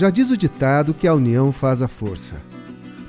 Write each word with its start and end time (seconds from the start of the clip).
Já 0.00 0.08
diz 0.08 0.30
o 0.30 0.36
ditado 0.36 0.94
que 0.94 1.06
a 1.06 1.12
união 1.12 1.52
faz 1.52 1.82
a 1.82 1.86
força. 1.86 2.36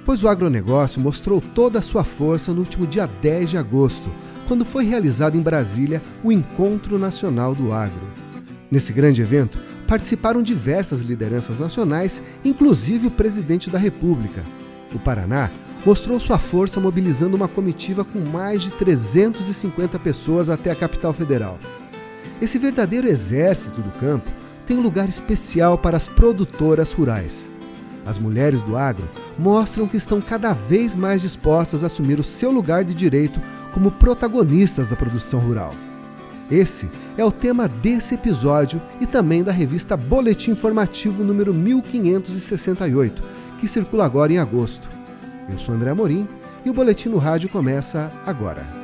Pois 0.03 0.25
o 0.25 0.27
agronegócio 0.27 0.99
mostrou 0.99 1.39
toda 1.39 1.79
a 1.79 1.81
sua 1.81 2.03
força 2.03 2.51
no 2.51 2.59
último 2.59 2.85
dia 2.85 3.07
10 3.07 3.51
de 3.51 3.57
agosto, 3.57 4.11
quando 4.45 4.65
foi 4.65 4.83
realizado 4.83 5.37
em 5.37 5.41
Brasília 5.41 6.01
o 6.21 6.33
Encontro 6.33 6.99
Nacional 6.99 7.55
do 7.55 7.71
Agro. 7.71 8.09
Nesse 8.69 8.91
grande 8.91 9.21
evento, 9.21 9.57
participaram 9.87 10.43
diversas 10.43 10.99
lideranças 10.99 11.61
nacionais, 11.61 12.21
inclusive 12.43 13.07
o 13.07 13.11
presidente 13.11 13.69
da 13.69 13.79
República. 13.79 14.43
O 14.93 14.99
Paraná 14.99 15.49
mostrou 15.85 16.19
sua 16.19 16.39
força 16.39 16.81
mobilizando 16.81 17.37
uma 17.37 17.47
comitiva 17.47 18.03
com 18.03 18.19
mais 18.19 18.63
de 18.63 18.69
350 18.69 19.97
pessoas 19.97 20.49
até 20.49 20.71
a 20.71 20.75
capital 20.75 21.13
federal. 21.13 21.57
Esse 22.41 22.59
verdadeiro 22.59 23.07
exército 23.07 23.79
do 23.79 23.91
campo 23.97 24.40
tem 24.71 24.77
um 24.77 24.81
lugar 24.81 25.09
especial 25.09 25.77
para 25.77 25.97
as 25.97 26.07
produtoras 26.07 26.93
rurais. 26.93 27.51
As 28.05 28.17
mulheres 28.17 28.61
do 28.61 28.77
agro 28.77 29.05
mostram 29.37 29.85
que 29.85 29.97
estão 29.97 30.21
cada 30.21 30.53
vez 30.53 30.95
mais 30.95 31.21
dispostas 31.21 31.83
a 31.83 31.87
assumir 31.87 32.21
o 32.21 32.23
seu 32.23 32.51
lugar 32.51 32.85
de 32.85 32.93
direito 32.93 33.37
como 33.73 33.91
protagonistas 33.91 34.87
da 34.87 34.95
produção 34.95 35.41
rural. 35.41 35.73
Esse 36.49 36.89
é 37.17 37.25
o 37.25 37.33
tema 37.33 37.67
desse 37.67 38.15
episódio 38.15 38.81
e 39.01 39.05
também 39.05 39.43
da 39.43 39.51
revista 39.51 39.97
Boletim 39.97 40.51
Informativo 40.51 41.21
número 41.21 41.53
1568, 41.53 43.21
que 43.59 43.67
circula 43.67 44.05
agora 44.05 44.31
em 44.31 44.37
agosto. 44.37 44.89
Eu 45.49 45.57
sou 45.57 45.75
André 45.75 45.89
Amorim 45.89 46.25
e 46.63 46.69
o 46.69 46.73
Boletim 46.73 47.09
no 47.09 47.17
Rádio 47.17 47.49
começa 47.49 48.09
agora. 48.25 48.80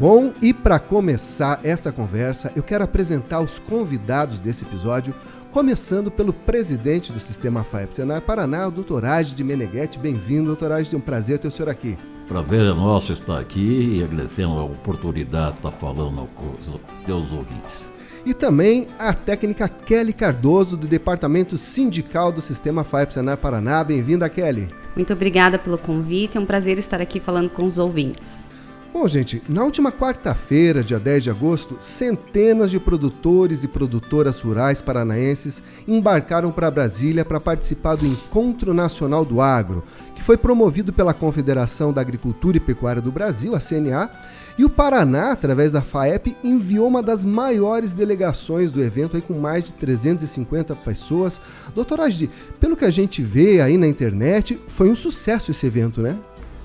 Bom, 0.00 0.32
e 0.40 0.54
para 0.54 0.78
começar 0.78 1.60
essa 1.62 1.92
conversa, 1.92 2.50
eu 2.56 2.62
quero 2.62 2.82
apresentar 2.82 3.42
os 3.42 3.58
convidados 3.58 4.40
desse 4.40 4.64
episódio, 4.64 5.14
começando 5.52 6.10
pelo 6.10 6.32
presidente 6.32 7.12
do 7.12 7.20
Sistema 7.20 7.62
FAEP 7.62 7.96
Senai 7.96 8.18
Paraná, 8.18 8.66
o 8.66 8.70
doutor 8.70 9.04
Age 9.04 9.34
de 9.34 9.44
Meneghetti. 9.44 9.98
Bem-vindo, 9.98 10.46
doutor 10.46 10.72
Age, 10.72 10.94
é 10.94 10.96
um 10.96 11.02
prazer 11.02 11.38
ter 11.38 11.48
o 11.48 11.50
senhor 11.50 11.68
aqui. 11.68 11.98
Prazer 12.26 12.64
é 12.64 12.72
nosso 12.72 13.12
estar 13.12 13.38
aqui 13.38 13.98
e 13.98 14.02
agradecendo 14.02 14.54
a 14.54 14.64
oportunidade 14.64 15.52
de 15.52 15.58
estar 15.58 15.70
falando 15.70 16.26
com 16.34 16.46
os 16.46 16.80
teus 17.04 17.30
ouvintes 17.30 17.92
e 18.24 18.32
também 18.32 18.86
a 18.98 19.12
técnica 19.12 19.68
Kelly 19.68 20.14
Cardoso, 20.14 20.78
do 20.78 20.86
Departamento 20.86 21.58
Sindical 21.58 22.32
do 22.32 22.40
Sistema 22.40 22.84
FAEP 22.84 23.14
Senar 23.14 23.36
Paraná. 23.36 23.84
Bem-vinda, 23.84 24.28
Kelly. 24.30 24.68
Muito 24.96 25.12
obrigada 25.12 25.58
pelo 25.58 25.76
convite, 25.76 26.38
é 26.38 26.40
um 26.40 26.46
prazer 26.46 26.78
estar 26.78 27.02
aqui 27.02 27.20
falando 27.20 27.50
com 27.50 27.64
os 27.64 27.78
ouvintes. 27.78 28.49
Bom, 28.92 29.06
gente, 29.06 29.40
na 29.48 29.62
última 29.62 29.92
quarta-feira, 29.92 30.82
dia 30.82 30.98
10 30.98 31.22
de 31.22 31.30
agosto, 31.30 31.76
centenas 31.78 32.72
de 32.72 32.80
produtores 32.80 33.62
e 33.62 33.68
produtoras 33.68 34.40
rurais 34.40 34.82
paranaenses 34.82 35.62
embarcaram 35.86 36.50
para 36.50 36.72
Brasília 36.72 37.24
para 37.24 37.38
participar 37.38 37.94
do 37.94 38.04
Encontro 38.04 38.74
Nacional 38.74 39.24
do 39.24 39.40
Agro, 39.40 39.84
que 40.16 40.24
foi 40.24 40.36
promovido 40.36 40.92
pela 40.92 41.14
Confederação 41.14 41.92
da 41.92 42.00
Agricultura 42.00 42.56
e 42.56 42.60
Pecuária 42.60 43.00
do 43.00 43.12
Brasil, 43.12 43.54
a 43.54 43.60
CNA, 43.60 44.10
e 44.58 44.64
o 44.64 44.68
Paraná, 44.68 45.30
através 45.30 45.70
da 45.70 45.80
FAEP, 45.80 46.36
enviou 46.42 46.88
uma 46.88 47.00
das 47.00 47.24
maiores 47.24 47.92
delegações 47.92 48.72
do 48.72 48.82
evento, 48.82 49.14
aí 49.14 49.22
com 49.22 49.34
mais 49.34 49.66
de 49.66 49.72
350 49.74 50.74
pessoas. 50.74 51.40
Doutor 51.76 52.00
Agdi, 52.00 52.28
pelo 52.58 52.76
que 52.76 52.84
a 52.84 52.90
gente 52.90 53.22
vê 53.22 53.60
aí 53.60 53.78
na 53.78 53.86
internet, 53.86 54.60
foi 54.66 54.90
um 54.90 54.96
sucesso 54.96 55.52
esse 55.52 55.64
evento, 55.64 56.02
né? 56.02 56.18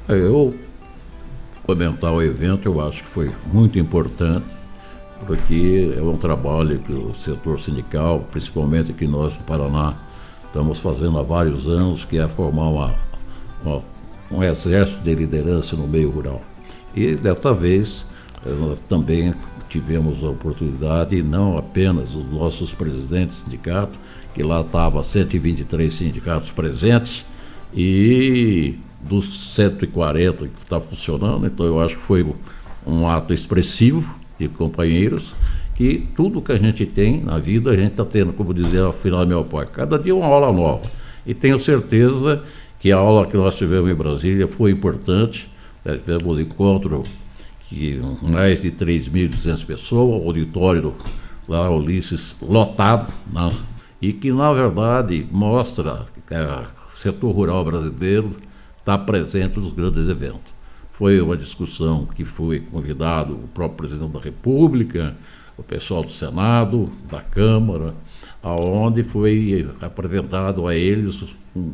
É, 0.09 0.13
eu 0.13 0.55
comentar 1.66 2.13
o 2.13 2.21
evento, 2.21 2.67
eu 2.67 2.80
acho 2.80 3.03
que 3.03 3.09
foi 3.09 3.31
muito 3.52 3.80
importante, 3.80 4.45
porque 5.25 5.94
é 5.97 6.02
um 6.02 6.17
trabalho 6.17 6.80
que 6.80 6.94
o 6.94 7.13
setor 7.16 7.59
sindical, 7.59 8.19
principalmente 8.31 8.91
aqui 8.91 9.07
nós 9.07 9.35
no 9.38 9.44
Paraná, 9.44 9.95
estamos 10.45 10.80
fazendo 10.80 11.17
há 11.17 11.23
vários 11.23 11.67
anos, 11.67 12.05
que 12.05 12.19
é 12.19 12.27
formar 12.27 12.69
uma, 12.69 12.95
uma, 13.63 13.81
um 14.31 14.44
exército 14.44 15.01
de 15.01 15.16
liderança 15.16 15.75
no 15.75 15.88
meio 15.88 16.09
rural. 16.09 16.41
E 16.95 17.16
desta 17.16 17.53
vez 17.53 18.06
eh, 18.45 18.75
também 18.88 19.34
tivemos 19.68 20.23
a 20.23 20.29
oportunidade, 20.29 21.22
não 21.22 21.57
apenas 21.57 22.16
os 22.16 22.25
nossos 22.31 22.73
presidentes 22.73 23.38
de 23.38 23.45
sindicato, 23.45 24.00
que 24.34 24.44
lá 24.44 24.62
estavam 24.62 25.03
123 25.03 25.91
sindicatos 25.91 26.51
presentes, 26.51 27.25
e 27.73 28.78
dos 29.07 29.53
140 29.53 30.47
que 30.47 30.59
está 30.59 30.79
funcionando, 30.79 31.45
então 31.45 31.66
eu 31.66 31.79
acho 31.79 31.95
que 31.95 32.01
foi 32.01 32.25
um 32.85 33.07
ato 33.07 33.33
expressivo 33.33 34.13
de 34.38 34.47
companheiros, 34.47 35.33
que 35.75 36.07
tudo 36.16 36.41
que 36.41 36.51
a 36.51 36.57
gente 36.57 36.85
tem 36.85 37.21
na 37.21 37.38
vida 37.38 37.71
a 37.71 37.75
gente 37.75 37.91
está 37.91 38.05
tendo, 38.05 38.33
como 38.33 38.53
dizia 38.53 38.88
afinal 38.88 39.25
meu 39.25 39.44
pai, 39.44 39.67
cada 39.71 39.99
dia 39.99 40.15
uma 40.15 40.25
aula 40.25 40.51
nova. 40.51 40.89
E 41.25 41.33
tenho 41.33 41.59
certeza 41.59 42.44
que 42.79 42.91
a 42.91 42.97
aula 42.97 43.25
que 43.25 43.35
nós 43.38 43.55
tivemos 43.55 43.89
em 43.89 43.95
Brasília 43.95 44.47
foi 44.47 44.71
importante, 44.71 45.49
tivemos 45.83 46.39
encontro 46.39 47.03
que 47.69 47.99
mais 48.21 48.61
de 48.61 48.71
3.200 48.71 49.65
pessoas, 49.65 50.21
o 50.21 50.27
auditório 50.27 50.94
lá, 51.47 51.69
Ulisses, 51.69 52.35
lotado, 52.41 53.11
né? 53.31 53.49
e 54.01 54.13
que, 54.13 54.31
na 54.31 54.51
verdade, 54.53 55.25
mostra 55.31 56.05
que 56.27 56.35
o 56.35 56.97
setor 56.97 57.31
rural 57.31 57.63
brasileiro 57.63 58.31
está 58.85 59.00
presente 59.00 59.59
nos 59.59 59.73
grandes 59.73 60.07
eventos. 60.07 60.53
Foi 60.91 61.19
uma 61.19 61.35
discussão 61.35 62.06
que 62.06 62.23
foi 62.23 62.59
convidado 62.59 63.34
o 63.34 63.47
próprio 63.47 63.78
presidente 63.78 64.13
da 64.13 64.19
República, 64.19 65.18
o 65.57 65.63
pessoal 65.63 66.03
do 66.03 66.12
Senado, 66.12 66.88
da 67.09 67.19
Câmara, 67.19 67.95
aonde 68.44 69.01
foi 69.01 69.68
apresentado 69.81 70.68
a 70.68 70.75
eles 70.75 71.24
um, 71.56 71.72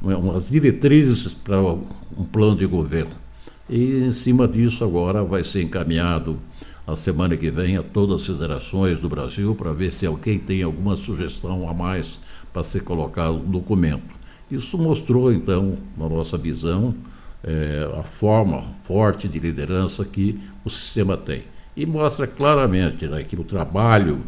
umas 0.00 0.48
diretrizes 0.48 1.34
para 1.34 1.60
um 1.60 2.24
plano 2.24 2.56
de 2.56 2.64
governo. 2.64 3.12
E 3.68 3.98
em 3.98 4.12
cima 4.12 4.48
disso 4.48 4.82
agora 4.82 5.22
vai 5.22 5.44
ser 5.44 5.62
encaminhado 5.62 6.38
a 6.86 6.96
semana 6.96 7.36
que 7.36 7.50
vem 7.50 7.76
a 7.76 7.82
todas 7.82 8.22
as 8.22 8.26
federações 8.26 8.98
do 8.98 9.10
Brasil 9.10 9.54
para 9.54 9.74
ver 9.74 9.92
se 9.92 10.06
alguém 10.06 10.38
tem 10.38 10.62
alguma 10.62 10.96
sugestão 10.96 11.68
a 11.68 11.74
mais 11.74 12.18
para 12.50 12.62
ser 12.62 12.82
colocado 12.82 13.34
no 13.34 13.44
documento. 13.44 14.15
Isso 14.50 14.78
mostrou 14.78 15.32
então, 15.32 15.76
na 15.96 16.08
nossa 16.08 16.38
visão, 16.38 16.94
é, 17.42 17.88
a 17.98 18.02
forma 18.02 18.64
forte 18.82 19.28
de 19.28 19.38
liderança 19.38 20.04
que 20.04 20.40
o 20.64 20.70
sistema 20.70 21.16
tem. 21.16 21.44
E 21.76 21.84
mostra 21.84 22.26
claramente 22.26 23.06
né, 23.06 23.22
que 23.22 23.36
o 23.36 23.44
trabalho 23.44 24.20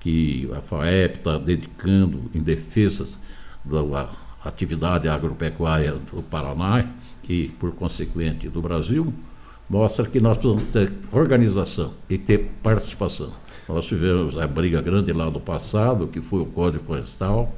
que 0.00 0.50
a 0.56 0.60
FAEP 0.60 1.18
está 1.18 1.38
dedicando 1.38 2.30
em 2.34 2.40
defesa 2.40 3.06
da 3.64 4.08
atividade 4.44 5.08
agropecuária 5.08 5.92
do 5.92 6.22
Paraná 6.22 6.86
e, 7.28 7.48
por 7.60 7.72
consequente, 7.72 8.48
do 8.48 8.60
Brasil, 8.60 9.12
mostra 9.68 10.06
que 10.06 10.18
nós 10.20 10.36
precisamos 10.36 10.68
ter 10.70 10.92
organização 11.12 11.92
e 12.08 12.18
ter 12.18 12.50
participação. 12.62 13.32
Nós 13.68 13.86
tivemos 13.86 14.36
a 14.36 14.46
briga 14.46 14.80
grande 14.82 15.12
lá 15.12 15.30
no 15.30 15.40
passado, 15.40 16.08
que 16.08 16.20
foi 16.20 16.40
o 16.40 16.46
Código 16.46 16.82
Florestal, 16.82 17.54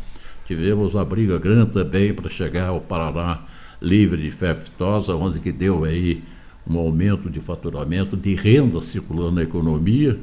tivemos 0.47 0.97
a 0.97 1.04
briga 1.04 1.38
grande 1.38 1.72
também 1.72 2.12
para 2.12 2.30
chegar 2.30 2.69
ao 2.69 2.80
Paraná 2.80 3.42
livre 3.80 4.22
de 4.22 4.30
febre 4.30 4.62
aftosa, 4.62 5.14
onde 5.14 5.41
que 5.41 5.50
deu 5.50 5.84
aí 5.84 6.22
um 6.66 6.78
aumento 6.78 7.28
de 7.28 7.41
faturamento, 7.41 8.16
de 8.16 8.34
renda 8.34 8.81
circulando 8.81 9.32
na 9.32 9.42
economia, 9.42 10.19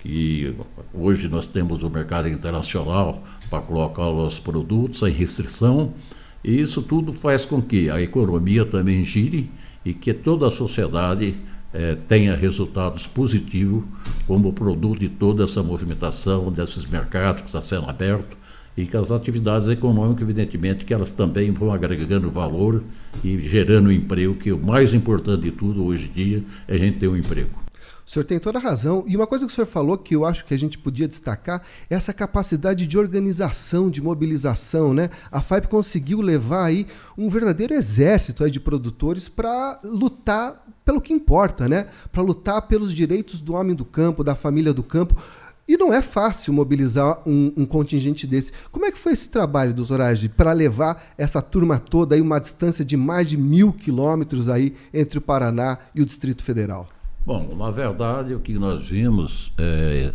que 0.00 0.54
hoje 0.92 1.28
nós 1.28 1.46
temos 1.46 1.82
o 1.82 1.90
mercado 1.90 2.28
internacional 2.28 3.22
para 3.48 3.62
colocar 3.62 4.08
os 4.08 4.40
produtos 4.40 5.00
sem 5.00 5.12
restrição, 5.12 5.94
e 6.42 6.60
isso 6.60 6.82
tudo 6.82 7.12
faz 7.12 7.44
com 7.44 7.62
que 7.62 7.88
a 7.88 8.00
economia 8.00 8.64
também 8.64 9.04
gire 9.04 9.50
e 9.84 9.94
que 9.94 10.12
toda 10.12 10.48
a 10.48 10.50
sociedade 10.50 11.34
eh, 11.72 11.96
tenha 12.08 12.34
resultados 12.34 13.06
positivos 13.06 13.84
como 14.26 14.52
produto 14.52 14.98
de 15.00 15.08
toda 15.08 15.44
essa 15.44 15.62
movimentação 15.62 16.50
desses 16.52 16.84
mercados 16.86 17.40
que 17.40 17.48
está 17.48 17.60
sendo 17.60 17.88
aberto 17.88 18.36
e 18.76 18.86
que 18.86 18.96
as 18.96 19.10
atividades 19.10 19.68
econômicas, 19.68 20.22
evidentemente, 20.22 20.84
que 20.84 20.92
elas 20.92 21.10
também 21.10 21.50
vão 21.50 21.72
agregando 21.72 22.30
valor 22.30 22.82
e 23.24 23.38
gerando 23.38 23.90
emprego, 23.90 24.34
que 24.34 24.52
o 24.52 24.58
mais 24.58 24.92
importante 24.92 25.44
de 25.44 25.50
tudo 25.50 25.84
hoje 25.84 26.10
em 26.10 26.12
dia 26.12 26.44
é 26.68 26.74
a 26.74 26.78
gente 26.78 26.98
ter 26.98 27.08
um 27.08 27.16
emprego. 27.16 27.66
O 28.06 28.10
senhor 28.10 28.24
tem 28.24 28.38
toda 28.38 28.58
a 28.58 28.62
razão. 28.62 29.02
E 29.08 29.16
uma 29.16 29.26
coisa 29.26 29.44
que 29.44 29.50
o 29.50 29.54
senhor 29.54 29.66
falou 29.66 29.98
que 29.98 30.14
eu 30.14 30.24
acho 30.24 30.44
que 30.44 30.54
a 30.54 30.56
gente 30.56 30.78
podia 30.78 31.08
destacar 31.08 31.60
é 31.90 31.96
essa 31.96 32.12
capacidade 32.12 32.86
de 32.86 32.96
organização, 32.96 33.90
de 33.90 34.00
mobilização. 34.00 34.94
Né? 34.94 35.10
A 35.30 35.40
FAIP 35.40 35.66
conseguiu 35.66 36.20
levar 36.20 36.66
aí 36.66 36.86
um 37.18 37.28
verdadeiro 37.28 37.74
exército 37.74 38.44
aí 38.44 38.50
de 38.50 38.60
produtores 38.60 39.28
para 39.28 39.80
lutar 39.82 40.64
pelo 40.84 41.00
que 41.00 41.12
importa, 41.12 41.68
né? 41.68 41.88
para 42.12 42.22
lutar 42.22 42.62
pelos 42.62 42.94
direitos 42.94 43.40
do 43.40 43.54
homem 43.54 43.74
do 43.74 43.84
campo, 43.84 44.22
da 44.22 44.36
família 44.36 44.72
do 44.72 44.84
campo. 44.84 45.20
E 45.68 45.76
não 45.76 45.92
é 45.92 46.00
fácil 46.00 46.52
mobilizar 46.52 47.20
um, 47.26 47.52
um, 47.56 47.66
contingente 47.66 48.26
desse. 48.26 48.52
Como 48.70 48.84
é 48.84 48.92
que 48.92 48.98
foi 48.98 49.12
esse 49.12 49.28
trabalho, 49.28 49.74
doutor 49.74 50.00
Age, 50.00 50.28
para 50.28 50.52
levar 50.52 51.12
essa 51.18 51.42
turma 51.42 51.78
toda 51.78 52.14
aí 52.14 52.20
uma 52.20 52.38
distância 52.38 52.84
de 52.84 52.96
mais 52.96 53.28
de 53.28 53.36
mil 53.36 53.72
quilômetros 53.72 54.48
aí 54.48 54.74
entre 54.94 55.18
o 55.18 55.22
Paraná 55.22 55.78
e 55.94 56.00
o 56.00 56.06
Distrito 56.06 56.44
Federal? 56.44 56.88
Bom, 57.24 57.56
na 57.56 57.70
verdade, 57.72 58.34
o 58.34 58.38
que 58.38 58.54
nós 58.54 58.88
vimos 58.88 59.52
é 59.58 60.12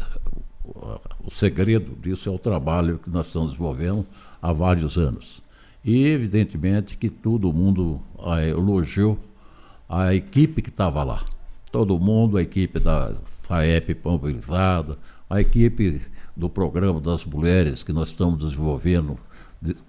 o 1.24 1.31
segredo 1.31 1.95
disso 2.01 2.30
é 2.30 2.31
o 2.31 2.39
trabalho 2.39 3.00
que 3.00 3.09
nós 3.09 3.27
estamos 3.27 3.51
desenvolvendo 3.51 4.06
há 4.42 4.51
vários 4.53 4.98
anos. 4.98 5.42
E, 5.83 6.06
evidentemente, 6.06 6.98
que 6.98 7.09
todo 7.09 7.51
mundo 7.51 8.01
ah, 8.19 8.44
elogiou 8.44 9.18
a 9.89 10.13
equipe 10.13 10.62
que 10.62 10.69
estava 10.69 11.03
lá. 11.03 11.24
Todo 11.71 12.00
mundo, 12.00 12.38
a 12.38 12.42
equipe 12.42 12.80
da 12.80 13.13
FAEP 13.25 13.98
mobilizada, 14.03 14.98
a 15.31 15.39
equipe 15.39 16.01
do 16.35 16.49
programa 16.49 16.99
das 16.99 17.23
mulheres 17.23 17.83
que 17.83 17.93
nós 17.93 18.09
estamos 18.09 18.39
desenvolvendo, 18.39 19.17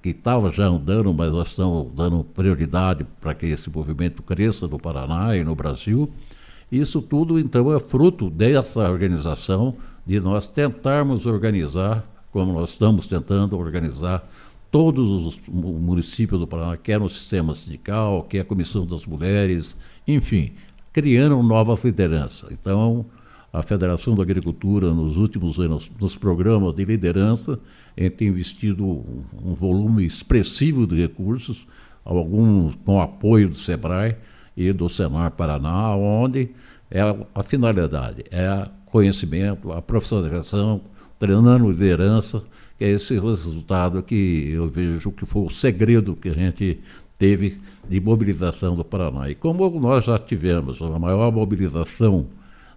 que 0.01 0.11
estava 0.11 0.53
já 0.53 0.67
andando, 0.67 1.13
mas 1.13 1.33
nós 1.33 1.49
estamos 1.49 1.93
dando 1.95 2.23
prioridade 2.23 3.05
para 3.21 3.35
que 3.35 3.47
esse 3.47 3.69
movimento 3.69 4.23
cresça 4.23 4.69
no 4.69 4.79
Paraná 4.79 5.37
e 5.37 5.43
no 5.43 5.55
Brasil. 5.57 6.09
Isso 6.71 7.03
tudo, 7.03 7.41
então, 7.41 7.75
é 7.75 7.81
fruto 7.81 8.31
dessa 8.31 8.89
organização, 8.89 9.75
de 10.07 10.21
nós 10.21 10.47
tentarmos 10.47 11.27
organizar, 11.27 12.05
como 12.31 12.53
nós 12.53 12.71
estamos 12.71 13.07
tentando 13.07 13.59
organizar 13.59 14.27
todos 14.71 15.27
os 15.27 15.41
municípios 15.49 16.39
do 16.41 16.47
Paraná, 16.47 16.77
quer 16.77 17.01
no 17.01 17.09
sistema 17.09 17.55
sindical, 17.55 18.23
quer 18.23 18.41
a 18.41 18.45
Comissão 18.45 18.87
das 18.87 19.05
Mulheres, 19.05 19.77
enfim, 20.07 20.53
criando 20.93 21.43
novas 21.43 21.85
lideranças. 21.85 22.51
Então, 22.51 23.05
a 23.53 23.63
Federação 23.63 24.15
da 24.15 24.23
Agricultura, 24.23 24.95
nos 24.95 25.17
últimos 25.19 25.59
anos, 25.59 25.91
nos 26.01 26.17
programas 26.17 26.75
de 26.75 26.85
liderança, 26.85 27.59
tem 28.17 28.29
investido 28.29 28.85
um, 28.85 29.25
um 29.45 29.55
volume 29.55 30.07
expressivo 30.07 30.87
de 30.87 30.97
recursos, 30.97 31.67
alguns 32.03 32.75
com 32.85 33.01
apoio 33.01 33.51
do 33.51 33.57
SEBRAE 33.57 34.17
e 34.57 34.73
do 34.73 34.89
Senar 34.89 35.33
Paraná, 35.33 35.95
onde 35.95 36.49
é 36.91 37.03
a, 37.03 37.15
a 37.35 37.43
finalidade, 37.43 38.25
é 38.31 38.69
conhecimento, 38.87 39.71
a 39.71 39.83
profissionalização, 39.83 40.81
treinando 41.19 41.71
liderança, 41.71 42.43
que 42.79 42.85
é 42.85 42.89
esse 42.89 43.19
resultado 43.19 44.03
que 44.03 44.51
eu 44.51 44.69
vejo 44.69 45.13
que 45.13 45.27
foi 45.27 45.43
o 45.43 45.51
segredo 45.51 46.17
que 46.17 46.31
a 46.31 46.35
gente 46.35 46.81
teve 47.19 47.61
de 47.89 48.01
mobilização 48.01 48.75
do 48.75 48.85
Paraná. 48.85 49.29
E 49.29 49.35
como 49.35 49.69
nós 49.79 50.07
já 50.07 50.19
tivemos 50.19 50.81
a 50.81 50.99
maior 50.99 51.31
mobilização 51.31 52.27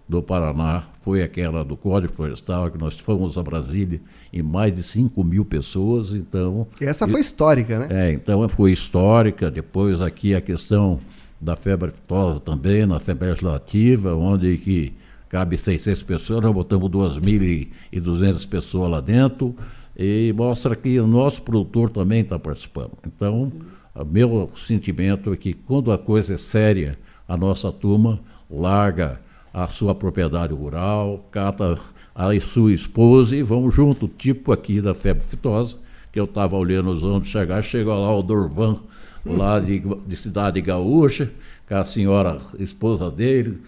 do 0.08 0.22
Paraná 0.22 0.84
foi 1.02 1.22
aquela 1.22 1.64
do 1.64 1.76
Código 1.76 2.12
Florestal, 2.12 2.70
que 2.70 2.78
nós 2.78 2.98
fomos 2.98 3.36
a 3.36 3.42
Brasília 3.42 4.00
em 4.32 4.42
mais 4.42 4.72
de 4.72 4.82
5 4.82 5.22
mil 5.24 5.44
pessoas, 5.44 6.12
então... 6.12 6.66
Essa 6.80 7.08
foi 7.08 7.20
histórica, 7.20 7.78
né? 7.78 7.88
É, 7.90 8.12
então 8.12 8.48
foi 8.48 8.72
histórica, 8.72 9.50
depois 9.50 10.00
aqui 10.00 10.34
a 10.34 10.40
questão 10.40 11.00
da 11.40 11.56
febre 11.56 11.88
aftosa 11.88 12.40
também, 12.40 12.86
na 12.86 12.96
Assembleia 12.96 13.32
Legislativa, 13.32 14.14
onde 14.14 14.56
que 14.58 14.94
cabe 15.28 15.58
600 15.58 16.02
pessoas, 16.02 16.42
nós 16.42 16.52
botamos 16.52 16.88
2.200 16.88 18.48
pessoas 18.48 18.90
lá 18.90 19.00
dentro, 19.00 19.54
e 19.98 20.32
mostra 20.36 20.76
que 20.76 21.00
o 21.00 21.06
nosso 21.06 21.42
produtor 21.42 21.90
também 21.90 22.20
está 22.20 22.38
participando. 22.38 22.92
Então, 23.06 23.50
o 23.94 24.04
meu 24.04 24.50
sentimento 24.56 25.32
é 25.32 25.36
que 25.36 25.52
quando 25.52 25.90
a 25.90 25.98
coisa 25.98 26.34
é 26.34 26.36
séria, 26.36 26.98
a 27.26 27.36
nossa 27.36 27.72
turma 27.72 28.20
larga 28.48 29.20
a 29.56 29.66
sua 29.68 29.94
propriedade 29.94 30.52
rural, 30.52 31.26
cata 31.30 31.78
a 32.14 32.38
sua 32.40 32.74
esposa 32.74 33.34
e 33.34 33.42
vamos 33.42 33.74
junto, 33.74 34.06
tipo 34.06 34.52
aqui 34.52 34.82
da 34.82 34.92
febre 34.92 35.24
fitosa, 35.24 35.78
que 36.12 36.20
eu 36.20 36.26
estava 36.26 36.54
olhando 36.58 36.90
os 36.90 37.02
homens 37.02 37.28
chegar, 37.28 37.62
chegou 37.62 37.94
lá 37.94 38.14
o 38.14 38.22
Dorvan, 38.22 38.76
lá 39.24 39.58
de, 39.58 39.82
de 40.06 40.14
Cidade 40.14 40.60
Gaúcha, 40.60 41.32
com 41.66 41.74
a 41.74 41.86
senhora 41.86 42.38
esposa 42.58 43.10
dele, 43.10 43.58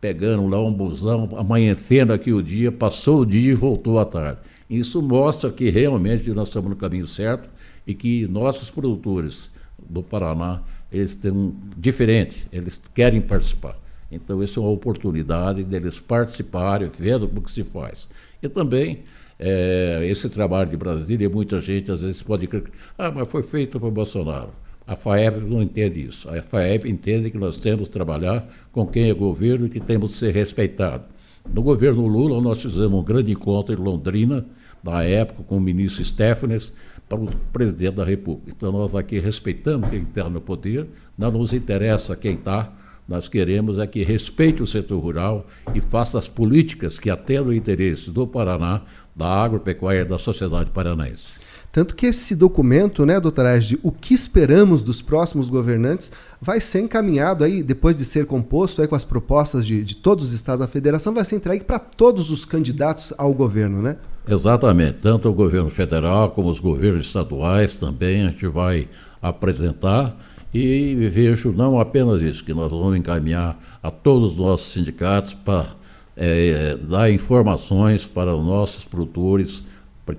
pegando 0.00 0.48
lá 0.48 0.60
um 0.60 0.72
busão, 0.72 1.28
amanhecendo 1.36 2.12
aqui 2.12 2.32
o 2.32 2.42
dia, 2.42 2.72
passou 2.72 3.20
o 3.20 3.26
dia 3.26 3.52
e 3.52 3.54
voltou 3.54 4.00
à 4.00 4.04
tarde. 4.04 4.40
Isso 4.68 5.00
mostra 5.00 5.48
que 5.52 5.70
realmente 5.70 6.28
nós 6.30 6.48
estamos 6.48 6.70
no 6.70 6.76
caminho 6.76 7.06
certo 7.06 7.48
e 7.86 7.94
que 7.94 8.26
nossos 8.26 8.68
produtores 8.68 9.48
do 9.78 10.02
Paraná, 10.02 10.60
eles 10.90 11.14
têm 11.14 11.30
um 11.30 11.54
diferente, 11.76 12.48
eles 12.50 12.80
querem 12.92 13.20
participar. 13.20 13.85
Então, 14.10 14.42
isso 14.42 14.60
é 14.60 14.62
uma 14.62 14.70
oportunidade 14.70 15.64
deles 15.64 15.98
participarem, 15.98 16.88
vendo 16.88 17.26
como 17.26 17.42
que 17.42 17.50
se 17.50 17.64
faz. 17.64 18.08
E 18.42 18.48
também, 18.48 19.02
é, 19.38 20.06
esse 20.08 20.28
trabalho 20.28 20.70
de 20.70 20.76
Brasília, 20.76 21.28
muita 21.28 21.60
gente 21.60 21.90
às 21.90 22.00
vezes 22.00 22.22
pode 22.22 22.46
crer, 22.46 22.64
ah, 22.96 23.10
mas 23.10 23.28
foi 23.28 23.42
feito 23.42 23.80
por 23.80 23.90
Bolsonaro. 23.90 24.50
A 24.86 24.94
FAEP 24.94 25.40
não 25.40 25.60
entende 25.60 26.06
isso. 26.06 26.28
A 26.28 26.40
FAEP 26.40 26.88
entende 26.88 27.30
que 27.30 27.36
nós 27.36 27.58
temos 27.58 27.88
que 27.88 27.92
trabalhar 27.92 28.48
com 28.70 28.86
quem 28.86 29.10
é 29.10 29.14
governo 29.14 29.66
e 29.66 29.68
que 29.68 29.80
temos 29.80 30.12
que 30.12 30.18
ser 30.18 30.32
respeitado. 30.32 31.04
No 31.52 31.60
governo 31.60 32.06
Lula, 32.06 32.40
nós 32.40 32.62
fizemos 32.62 32.92
um 32.92 33.02
grande 33.02 33.32
encontro 33.32 33.74
em 33.74 33.76
Londrina, 33.76 34.46
na 34.82 35.02
época, 35.02 35.42
com 35.42 35.56
o 35.56 35.60
ministro 35.60 36.04
Stefanes, 36.04 36.72
para 37.08 37.18
o 37.18 37.26
presidente 37.52 37.96
da 37.96 38.04
República. 38.04 38.52
Então, 38.56 38.70
nós 38.70 38.94
aqui 38.94 39.18
respeitamos 39.18 39.88
quem 39.88 40.02
está 40.02 40.28
no 40.28 40.40
poder, 40.40 40.86
não 41.18 41.32
nos 41.32 41.52
interessa 41.52 42.14
quem 42.14 42.34
está, 42.34 42.72
nós 43.08 43.28
queremos 43.28 43.78
é 43.78 43.86
que 43.86 44.02
respeite 44.02 44.62
o 44.62 44.66
setor 44.66 44.98
rural 44.98 45.46
e 45.74 45.80
faça 45.80 46.18
as 46.18 46.28
políticas 46.28 46.98
que 46.98 47.08
atendam 47.08 47.48
o 47.48 47.54
interesse 47.54 48.10
do 48.10 48.26
Paraná, 48.26 48.82
da 49.14 49.26
agropecuária 49.26 50.00
e 50.00 50.04
da 50.04 50.18
sociedade 50.18 50.70
paranaense. 50.70 51.32
Tanto 51.70 51.94
que 51.94 52.06
esse 52.06 52.34
documento, 52.34 53.04
né, 53.04 53.20
doutora 53.20 53.52
Asde, 53.52 53.78
o 53.82 53.92
que 53.92 54.14
esperamos 54.14 54.82
dos 54.82 55.02
próximos 55.02 55.50
governantes, 55.50 56.10
vai 56.40 56.58
ser 56.58 56.80
encaminhado 56.80 57.44
aí, 57.44 57.62
depois 57.62 57.98
de 57.98 58.04
ser 58.06 58.24
composto 58.24 58.80
aí 58.80 58.88
com 58.88 58.96
as 58.96 59.04
propostas 59.04 59.66
de, 59.66 59.84
de 59.84 59.94
todos 59.94 60.28
os 60.28 60.32
estados 60.32 60.60
da 60.60 60.66
federação, 60.66 61.12
vai 61.12 61.24
ser 61.24 61.36
entregue 61.36 61.64
para 61.64 61.78
todos 61.78 62.30
os 62.30 62.46
candidatos 62.46 63.12
ao 63.18 63.32
governo, 63.34 63.82
né? 63.82 63.98
Exatamente. 64.26 64.94
Tanto 65.02 65.28
o 65.28 65.34
governo 65.34 65.70
federal 65.70 66.30
como 66.30 66.48
os 66.48 66.58
governos 66.58 67.06
estaduais 67.06 67.76
também 67.76 68.22
a 68.22 68.30
gente 68.30 68.46
vai 68.46 68.88
apresentar 69.20 70.16
e 70.58 71.08
vejo 71.08 71.52
não 71.52 71.78
apenas 71.78 72.22
isso, 72.22 72.44
que 72.44 72.54
nós 72.54 72.70
vamos 72.70 72.96
encaminhar 72.96 73.58
a 73.82 73.90
todos 73.90 74.32
os 74.32 74.36
nossos 74.36 74.72
sindicatos 74.72 75.34
para 75.34 75.74
é, 76.16 76.76
dar 76.76 77.10
informações 77.10 78.06
para 78.06 78.34
os 78.34 78.44
nossos 78.44 78.84
produtores 78.84 79.62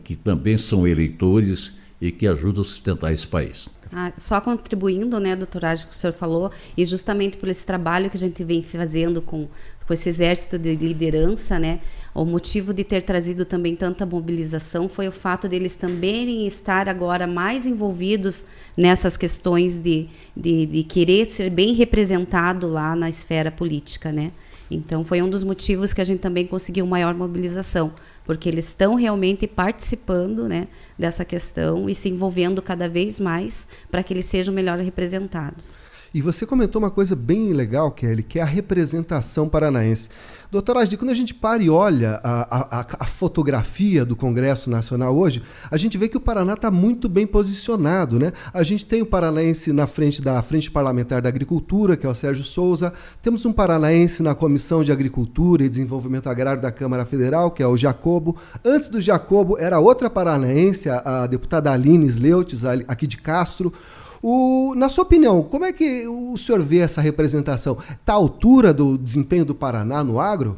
que 0.04 0.16
também 0.16 0.58
são 0.58 0.88
eleitores 0.88 1.74
e 2.02 2.12
que 2.12 2.28
ajudam 2.28 2.62
a 2.62 2.66
sustentar 2.66 3.14
esse 3.14 3.26
país. 3.26 3.70
Ah, 3.92 4.12
só 4.18 4.42
contribuindo, 4.42 5.20
né, 5.20 5.36
doutoragem 5.36 5.88
que 5.88 5.94
o 5.94 5.96
senhor 5.96 6.14
falou, 6.14 6.52
e 6.76 6.84
justamente 6.84 7.38
por 7.38 7.48
esse 7.48 7.66
trabalho 7.66 8.10
que 8.10 8.18
a 8.18 8.20
gente 8.20 8.44
vem 8.44 8.62
fazendo 8.62 9.22
com, 9.22 9.48
com 9.86 9.94
esse 9.94 10.10
exército 10.10 10.60
de 10.60 10.76
liderança, 10.76 11.58
né, 11.58 11.80
o 12.14 12.26
motivo 12.26 12.74
de 12.74 12.84
ter 12.84 13.02
trazido 13.04 13.46
também 13.46 13.76
tanta 13.76 14.06
mobilização 14.06 14.90
foi 14.90 15.08
o 15.08 15.12
fato 15.12 15.48
deles 15.48 15.78
também 15.78 16.48
estar 16.48 16.90
agora 16.90 17.28
mais 17.28 17.66
envolvidos 17.66 18.44
nessas 18.76 19.16
questões 19.16 19.82
de, 19.82 20.10
de, 20.36 20.66
de 20.66 20.84
querer 20.84 21.26
ser 21.26 21.50
bem 21.50 21.74
representado 21.74 22.68
lá 22.68 22.96
na 22.96 23.08
esfera 23.08 23.52
política, 23.52 24.12
né. 24.12 24.32
Então 24.70 25.04
foi 25.04 25.22
um 25.22 25.30
dos 25.30 25.44
motivos 25.44 25.94
que 25.94 26.02
a 26.02 26.04
gente 26.04 26.20
também 26.20 26.46
conseguiu 26.46 26.86
maior 26.86 27.14
mobilização, 27.14 27.94
porque 28.26 28.50
eles 28.50 28.68
estão 28.68 28.96
realmente 28.96 29.48
participando 29.48 30.48
né, 30.48 30.68
dessa 30.98 31.24
questão 31.24 31.90
e 31.90 31.96
se 31.96 32.10
envolvendo 32.10 32.62
cada 32.62 32.90
vez 32.90 33.20
mais 33.20 33.68
para 33.90 34.04
que 34.04 34.14
eles 34.14 34.26
sejam 34.26 34.54
melhor 34.54 34.78
representados. 34.80 35.78
E 36.14 36.22
você 36.22 36.46
comentou 36.46 36.82
uma 36.82 36.92
coisa 36.92 37.16
bem 37.16 37.54
legal, 37.54 37.92
Kelly, 37.92 38.24
que 38.24 38.40
é 38.40 38.42
a 38.42 38.46
representação 38.46 39.48
paranaense. 39.48 40.10
Doutor 40.50 40.78
Asdi, 40.78 40.96
quando 40.96 41.10
a 41.10 41.14
gente 41.14 41.34
para 41.34 41.62
e 41.62 41.70
olha 41.70 42.22
a, 42.24 42.80
a, 42.80 42.88
a, 43.00 43.06
fotografia 43.06 44.06
do 44.06 44.16
Congresso 44.16 44.70
Nacional 44.70 45.14
hoje, 45.14 45.44
a 45.70 45.76
gente 45.76 45.98
vê 45.98 46.08
que 46.08 46.16
o 46.16 46.22
Paraná 46.22 46.54
está 46.54 46.72
muito 46.72 47.10
bem 47.10 47.28
posicionado. 47.28 48.18
Né? 48.18 48.32
A 48.54 48.64
gente 48.64 48.86
tem 48.86 49.02
o 49.02 49.06
paranaense 49.06 49.74
na 49.74 49.86
frente 49.86 50.22
da 50.22 50.42
Frente 50.42 50.72
Parlamentar 50.72 51.22
da 51.22 51.28
Agricultura, 51.28 51.98
que 51.98 52.06
é 52.06 52.10
o 52.10 52.16
Sérgio 52.16 52.46
Souza. 52.46 52.94
Temos 53.22 53.46
um 53.46 53.52
paranaense 53.52 54.24
na 54.24 54.34
Comissão 54.34 54.86
de 54.86 54.92
Agricultura 54.92 55.66
e 55.66 55.70
Desenvolvimento 55.70 56.30
Agrário 56.30 56.62
da 56.62 56.72
Câmara 56.72 57.06
Federal, 57.06 57.52
que 57.52 57.62
é 57.62 57.68
o 57.68 57.76
Jacobo. 57.76 58.38
Antes 58.64 58.88
do 58.88 59.02
Jacobo, 59.02 59.58
era 59.58 59.80
outra 59.80 60.10
paranaense, 60.10 60.90
a, 60.90 61.24
a 61.24 61.28
deputada 61.28 61.74
Aline 61.74 62.06
Sleutes, 62.06 62.64
aqui 62.64 63.06
de 63.06 63.18
Castro. 63.18 63.74
O, 64.22 64.74
na 64.76 64.90
sua 64.90 65.04
opinião, 65.04 65.44
como 65.44 65.66
é 65.66 65.74
que 65.74 66.08
o 66.08 66.36
senhor 66.38 66.62
vê 66.62 66.80
essa 66.80 67.02
representação? 67.02 67.78
Está 67.80 68.14
à 68.14 68.16
altura 68.16 68.74
do 68.74 68.98
desempenho 68.98 69.46
do 69.46 69.56
Paraná 69.56 70.04
no 70.04 70.20
agro? 70.20 70.58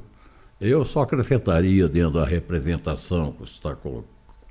Eu 0.59 0.83
só 0.83 1.01
acrescentaria 1.01 1.87
dentro 1.87 2.19
da 2.19 2.25
representação 2.25 3.31
que 3.31 3.41
você 3.41 3.61
tá, 3.61 3.75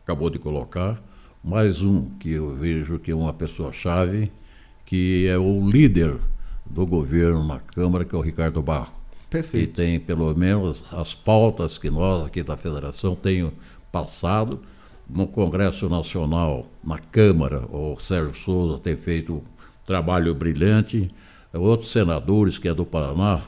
acabou 0.02 0.30
de 0.30 0.38
colocar, 0.38 1.02
mais 1.44 1.82
um 1.82 2.08
que 2.18 2.32
eu 2.32 2.54
vejo 2.54 2.98
que 2.98 3.10
é 3.10 3.14
uma 3.14 3.32
pessoa-chave, 3.32 4.32
que 4.86 5.26
é 5.26 5.36
o 5.36 5.68
líder 5.68 6.16
do 6.64 6.86
governo 6.86 7.44
na 7.44 7.58
Câmara, 7.58 8.04
que 8.04 8.14
é 8.14 8.18
o 8.18 8.22
Ricardo 8.22 8.62
Barro. 8.62 8.92
Perfeito. 9.28 9.68
Que 9.68 9.74
tem 9.74 10.00
pelo 10.00 10.34
menos 10.34 10.84
as 10.92 11.14
pautas 11.14 11.76
que 11.76 11.90
nós 11.90 12.26
aqui 12.26 12.42
da 12.42 12.56
federação 12.56 13.14
tenho 13.14 13.52
passado 13.92 14.60
no 15.08 15.26
Congresso 15.26 15.88
Nacional, 15.88 16.66
na 16.84 16.98
Câmara, 16.98 17.60
o 17.72 17.96
Sérgio 17.98 18.34
Souza 18.34 18.78
tem 18.78 18.96
feito 18.96 19.34
um 19.34 19.42
trabalho 19.86 20.34
brilhante, 20.34 21.10
outros 21.52 21.90
senadores 21.90 22.58
que 22.58 22.68
é 22.68 22.74
do 22.74 22.84
Paraná, 22.84 23.40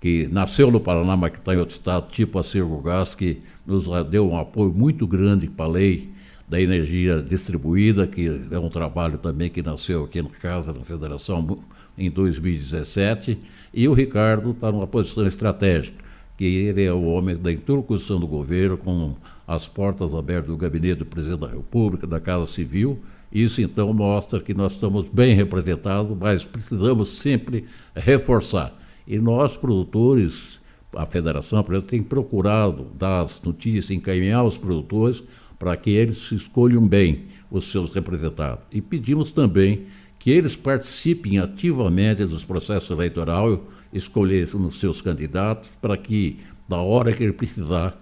que 0.00 0.28
nasceu 0.28 0.70
no 0.70 0.80
Paraná, 0.80 1.16
mas 1.16 1.32
que 1.32 1.38
está 1.38 1.54
em 1.54 1.58
outro 1.58 1.74
estado, 1.74 2.08
tipo 2.10 2.38
a 2.38 2.42
Gás, 2.82 3.14
que 3.14 3.40
nos 3.64 3.86
deu 4.10 4.28
um 4.28 4.36
apoio 4.38 4.72
muito 4.74 5.06
grande 5.06 5.46
para 5.46 5.64
a 5.64 5.68
lei 5.68 6.10
da 6.48 6.60
energia 6.60 7.22
distribuída, 7.22 8.06
que 8.06 8.28
é 8.50 8.58
um 8.58 8.68
trabalho 8.68 9.18
também 9.18 9.50
que 9.50 9.62
nasceu 9.62 10.04
aqui 10.04 10.22
no 10.22 10.28
Casa 10.28 10.72
da 10.72 10.80
Federação 10.80 11.58
em 11.96 12.10
2017, 12.10 13.38
e 13.72 13.88
o 13.88 13.92
Ricardo 13.92 14.50
está 14.50 14.70
numa 14.70 14.86
posição 14.86 15.26
estratégica, 15.26 16.04
que 16.36 16.44
ele 16.44 16.84
é 16.84 16.92
o 16.92 17.04
homem 17.04 17.36
da 17.36 17.50
interlocução 17.50 18.20
do 18.20 18.26
governo 18.26 18.76
com 18.76 19.14
as 19.46 19.68
portas 19.68 20.14
abertas 20.14 20.48
do 20.48 20.56
gabinete 20.56 20.98
do 20.98 21.06
presidente 21.06 21.40
da 21.40 21.48
República, 21.48 22.06
da 22.06 22.20
Casa 22.20 22.46
Civil. 22.46 23.00
Isso 23.30 23.60
então 23.60 23.92
mostra 23.92 24.40
que 24.40 24.54
nós 24.54 24.72
estamos 24.72 25.08
bem 25.08 25.34
representados, 25.34 26.16
mas 26.18 26.44
precisamos 26.44 27.10
sempre 27.10 27.64
reforçar. 27.94 28.76
E 29.06 29.18
nós, 29.18 29.56
produtores, 29.56 30.60
a 30.94 31.06
federação, 31.06 31.62
por 31.62 31.74
exemplo, 31.74 31.90
tem 31.90 32.02
procurado 32.02 32.86
dar 32.98 33.20
as 33.20 33.40
notícias, 33.42 33.90
encaminhar 33.90 34.44
os 34.44 34.58
produtores 34.58 35.22
para 35.58 35.76
que 35.76 35.90
eles 35.90 36.32
escolham 36.32 36.86
bem 36.86 37.26
os 37.50 37.70
seus 37.70 37.90
representados. 37.90 38.64
E 38.72 38.80
pedimos 38.80 39.30
também 39.30 39.86
que 40.18 40.30
eles 40.30 40.56
participem 40.56 41.38
ativamente 41.38 42.24
dos 42.24 42.44
processos 42.44 42.90
eleitorais, 42.90 43.58
escolher 43.92 44.48
os 44.54 44.80
seus 44.80 45.00
candidatos, 45.00 45.70
para 45.80 45.96
que, 45.96 46.40
na 46.68 46.78
hora 46.78 47.12
que 47.12 47.22
ele 47.22 47.32
precisar, 47.32 47.96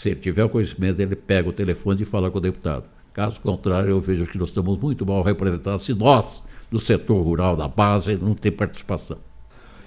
se 0.00 0.08
ele 0.08 0.20
tiver 0.20 0.42
o 0.42 0.48
conhecimento, 0.48 0.98
ele 0.98 1.14
pega 1.14 1.46
o 1.46 1.52
telefone 1.52 2.00
e 2.00 2.04
fala 2.06 2.30
com 2.30 2.38
o 2.38 2.40
deputado. 2.40 2.84
Caso 3.12 3.38
contrário, 3.38 3.90
eu 3.90 4.00
vejo 4.00 4.24
que 4.24 4.38
nós 4.38 4.48
estamos 4.48 4.80
muito 4.80 5.04
mal 5.04 5.22
representados 5.22 5.84
se 5.84 5.92
nós, 5.92 6.42
do 6.70 6.80
setor 6.80 7.20
rural, 7.20 7.54
da 7.54 7.68
base, 7.68 8.16
não 8.16 8.32
temos 8.32 8.56
participação. 8.56 9.18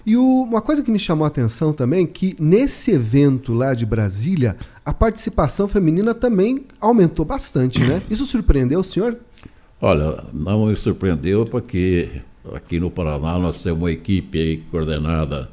E 0.06 0.16
o, 0.16 0.44
uma 0.44 0.62
coisa 0.62 0.84
que 0.84 0.92
me 0.92 1.00
chamou 1.00 1.26
a 1.26 1.30
atenção 1.30 1.74
também, 1.74 2.06
que 2.06 2.36
nesse 2.40 2.92
evento 2.92 3.54
lá 3.56 3.74
de 3.74 3.88
Brasília, 3.88 4.56
a 4.86 4.94
participação 4.94 5.68
feminina 5.68 6.14
também 6.14 6.64
aumentou 6.80 7.26
bastante, 7.26 7.84
né? 7.84 8.00
Isso 8.08 8.28
surpreendeu 8.28 8.82
o 8.82 8.84
senhor? 8.84 9.18
Olha, 9.82 10.26
não 10.32 10.68
me 10.68 10.76
surpreendeu 10.76 11.44
porque 11.44 12.22
aqui 12.54 12.80
no 12.80 12.92
Paraná 12.92 13.40
nós 13.40 13.64
temos 13.64 13.80
uma 13.80 13.92
equipe 13.92 14.64
coordenada 14.70 15.50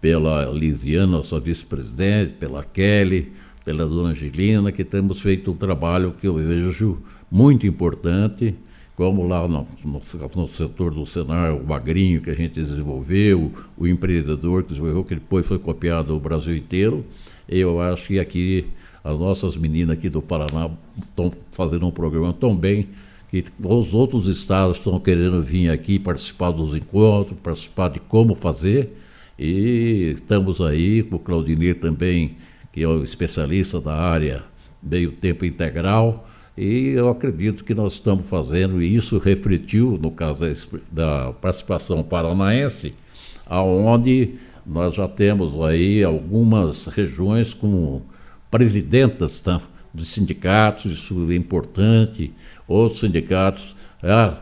pela 0.00 0.44
Lisiana, 0.52 1.16
nossa 1.16 1.40
vice-presidente, 1.40 2.34
pela 2.34 2.62
Kelly, 2.62 3.32
pela 3.64 3.86
dona 3.86 4.10
Angelina, 4.10 4.70
que 4.70 4.84
temos 4.84 5.20
feito 5.20 5.50
um 5.50 5.56
trabalho 5.56 6.14
que 6.20 6.26
eu 6.26 6.34
vejo 6.34 6.98
muito 7.30 7.66
importante 7.66 8.54
como 8.96 9.26
lá 9.26 9.46
no, 9.48 9.66
no, 9.84 10.00
no, 10.36 10.48
setor 10.48 10.94
do 10.94 11.04
Senar, 11.04 11.54
o 11.54 11.66
Magrinho 11.66 12.20
que 12.20 12.30
a 12.30 12.34
gente 12.34 12.62
desenvolveu, 12.62 13.50
o 13.76 13.88
empreendedor 13.88 14.62
que 14.62 14.68
desenvolveu, 14.68 15.04
que 15.04 15.14
depois 15.16 15.44
foi 15.46 15.58
copiado 15.58 16.12
no 16.12 16.20
Brasil 16.20 16.56
inteiro. 16.56 17.04
Eu 17.48 17.80
acho 17.80 18.08
que 18.08 18.20
aqui 18.20 18.66
as 19.02 19.18
nossas 19.18 19.56
meninas 19.56 19.96
aqui 19.96 20.08
do 20.08 20.22
Paraná 20.22 20.70
estão 20.98 21.32
fazendo 21.50 21.86
um 21.86 21.90
programa 21.90 22.32
tão 22.32 22.56
bem 22.56 22.88
que 23.28 23.44
os 23.60 23.92
outros 23.94 24.28
estados 24.28 24.76
estão 24.76 25.00
querendo 25.00 25.42
vir 25.42 25.70
aqui 25.70 25.98
participar 25.98 26.52
dos 26.52 26.76
encontros, 26.76 27.36
participar 27.42 27.88
de 27.88 27.98
como 27.98 28.34
fazer. 28.34 28.96
E 29.36 30.14
estamos 30.14 30.60
aí 30.60 31.04
o 31.10 31.18
Claudinei 31.18 31.74
também, 31.74 32.36
que 32.74 32.82
é 32.82 32.88
o 32.88 33.04
especialista 33.04 33.80
da 33.80 33.94
área 33.94 34.42
meio 34.82 35.12
tempo 35.12 35.44
integral 35.44 36.28
e 36.58 36.88
eu 36.88 37.08
acredito 37.08 37.64
que 37.64 37.72
nós 37.72 37.94
estamos 37.94 38.28
fazendo, 38.28 38.82
e 38.82 38.94
isso 38.94 39.16
refletiu 39.18 39.96
no 40.00 40.10
caso 40.10 40.44
da 40.90 41.32
participação 41.32 42.02
paranaense, 42.02 42.94
aonde 43.46 44.34
nós 44.66 44.94
já 44.94 45.06
temos 45.06 45.54
aí 45.64 46.02
algumas 46.02 46.88
regiões 46.88 47.54
com 47.54 48.02
presidentas 48.50 49.40
tá, 49.40 49.60
de 49.92 50.04
sindicatos, 50.04 50.86
isso 50.86 51.30
é 51.30 51.36
importante, 51.36 52.32
outros 52.66 53.00
sindicatos, 53.00 53.76
ah, 54.02 54.36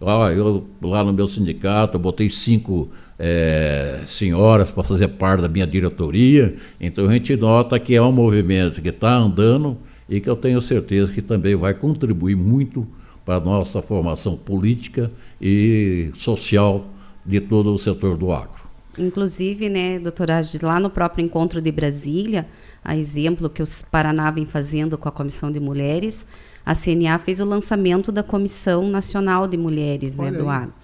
ah, 0.00 0.32
eu 0.32 0.66
lá 0.80 1.02
no 1.02 1.12
meu 1.12 1.26
sindicato 1.28 1.96
eu 1.96 2.00
botei 2.00 2.30
cinco 2.30 2.90
é, 3.24 4.00
senhoras 4.04 4.72
para 4.72 4.82
fazer 4.82 5.06
parte 5.06 5.42
da 5.42 5.48
minha 5.48 5.66
diretoria, 5.66 6.56
então 6.80 7.08
a 7.08 7.12
gente 7.12 7.36
nota 7.36 7.78
que 7.78 7.94
é 7.94 8.02
um 8.02 8.10
movimento 8.10 8.82
que 8.82 8.88
está 8.88 9.14
andando, 9.14 9.78
e 10.08 10.20
que 10.20 10.28
eu 10.28 10.36
tenho 10.36 10.60
certeza 10.60 11.10
que 11.10 11.22
também 11.22 11.56
vai 11.56 11.72
contribuir 11.72 12.36
muito 12.36 12.86
para 13.24 13.36
a 13.36 13.40
nossa 13.40 13.80
formação 13.80 14.36
política 14.36 15.10
e 15.40 16.10
social 16.14 16.84
de 17.24 17.40
todo 17.40 17.72
o 17.72 17.78
setor 17.78 18.16
do 18.18 18.30
agro. 18.30 18.60
Inclusive, 18.98 19.70
né, 19.70 19.98
doutora, 19.98 20.42
lá 20.60 20.78
no 20.78 20.90
próprio 20.90 21.24
encontro 21.24 21.62
de 21.62 21.72
Brasília, 21.72 22.46
a 22.84 22.94
exemplo 22.94 23.48
que 23.48 23.62
o 23.62 23.66
Paraná 23.90 24.30
vem 24.30 24.44
fazendo 24.44 24.98
com 24.98 25.08
a 25.08 25.12
Comissão 25.12 25.50
de 25.50 25.58
Mulheres, 25.58 26.26
a 26.66 26.74
CNA 26.74 27.18
fez 27.18 27.40
o 27.40 27.46
lançamento 27.46 28.12
da 28.12 28.22
Comissão 28.22 28.90
Nacional 28.90 29.46
de 29.48 29.56
Mulheres 29.56 30.18
né, 30.18 30.30
do 30.30 30.48
Agro. 30.48 30.74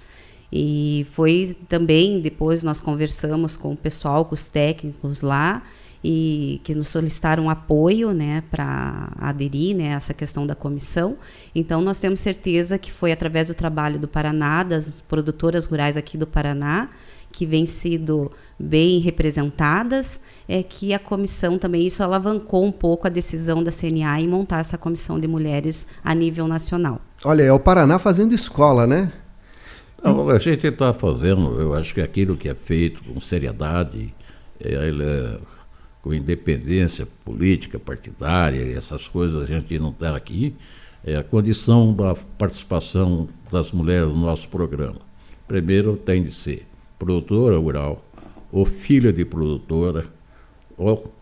E 0.53 1.07
foi 1.11 1.57
também, 1.69 2.21
depois 2.21 2.63
nós 2.63 2.81
conversamos 2.81 3.57
com 3.57 3.73
o 3.73 3.77
pessoal, 3.77 4.25
com 4.25 4.35
os 4.35 4.49
técnicos 4.49 5.23
lá, 5.23 5.63
e 6.03 6.61
que 6.65 6.75
nos 6.75 6.89
solicitaram 6.89 7.51
apoio 7.51 8.13
né, 8.13 8.43
para 8.51 9.13
aderir 9.19 9.77
né, 9.77 9.93
a 9.93 9.97
essa 9.97 10.15
questão 10.15 10.47
da 10.47 10.55
comissão. 10.55 11.17
Então, 11.55 11.81
nós 11.81 11.99
temos 11.99 12.21
certeza 12.21 12.79
que 12.79 12.91
foi 12.91 13.13
através 13.13 13.49
do 13.49 13.55
trabalho 13.55 13.99
do 13.99 14.09
Paraná, 14.09 14.63
das 14.63 15.03
produtoras 15.03 15.67
rurais 15.67 15.97
aqui 15.97 16.17
do 16.17 16.27
Paraná, 16.27 16.89
que 17.31 17.45
vem 17.45 17.67
sido 17.67 18.31
bem 18.59 19.01
representadas, 19.01 20.21
é 20.49 20.63
que 20.63 20.95
a 20.95 20.99
comissão 20.99 21.59
também, 21.59 21.85
isso 21.85 22.03
alavancou 22.03 22.65
um 22.65 22.73
pouco 22.73 23.07
a 23.07 23.11
decisão 23.11 23.63
da 23.63 23.71
CNA 23.71 24.21
em 24.21 24.29
montar 24.29 24.61
essa 24.61 24.79
comissão 24.79 25.21
de 25.21 25.29
mulheres 25.29 25.87
a 26.03 26.15
nível 26.15 26.49
nacional. 26.49 27.01
Olha, 27.25 27.43
é 27.43 27.53
o 27.53 27.61
Paraná 27.61 27.99
fazendo 27.99 28.35
escola, 28.35 28.87
né? 28.87 29.13
Não, 30.03 30.31
a 30.31 30.39
gente 30.39 30.67
está 30.67 30.95
fazendo, 30.95 31.61
eu 31.61 31.75
acho 31.75 31.93
que 31.93 32.01
aquilo 32.01 32.37
que 32.37 32.49
é 32.49 32.55
feito 32.55 33.03
com 33.03 33.21
seriedade, 33.21 34.15
é, 34.61 34.73
é 34.75 35.39
com 36.01 36.15
independência 36.15 37.07
política, 37.25 37.79
partidária, 37.79 38.77
essas 38.77 39.09
coisas, 39.09 39.43
a 39.43 39.47
gente 39.47 39.79
não 39.79 39.91
está 39.91 40.15
aqui, 40.15 40.55
é 41.05 41.17
a 41.17 41.25
condição 41.25 41.93
da 41.93 42.15
participação 42.15 43.29
das 43.51 43.73
mulheres 43.73 44.09
no 44.09 44.21
nosso 44.21 44.49
programa. 44.49 45.01
Primeiro 45.47 45.97
tem 45.97 46.23
de 46.23 46.33
ser 46.33 46.67
produtora 46.99 47.59
rural, 47.59 48.05
ou 48.53 48.65
filha 48.65 49.13
de 49.13 49.25
produtora, 49.25 50.07
ou 50.77 51.13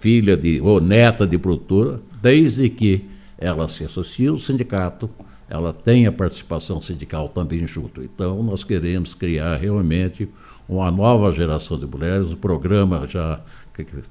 filha 0.00 0.36
de, 0.36 0.60
ou 0.60 0.80
neta 0.80 1.26
de 1.26 1.38
produtora, 1.38 2.00
desde 2.20 2.68
que 2.68 3.04
ela 3.36 3.68
se 3.68 3.84
associe 3.84 4.28
ao 4.28 4.38
sindicato, 4.38 5.08
ela 5.48 5.72
tenha 5.72 6.12
participação 6.12 6.80
sindical 6.80 7.28
também 7.28 7.66
junto. 7.66 8.02
Então, 8.02 8.42
nós 8.42 8.64
queremos 8.64 9.14
criar 9.14 9.56
realmente 9.56 10.28
uma 10.68 10.90
nova 10.90 11.32
geração 11.32 11.78
de 11.78 11.86
mulheres. 11.86 12.32
O 12.32 12.36
programa 12.36 13.06
já 13.08 13.40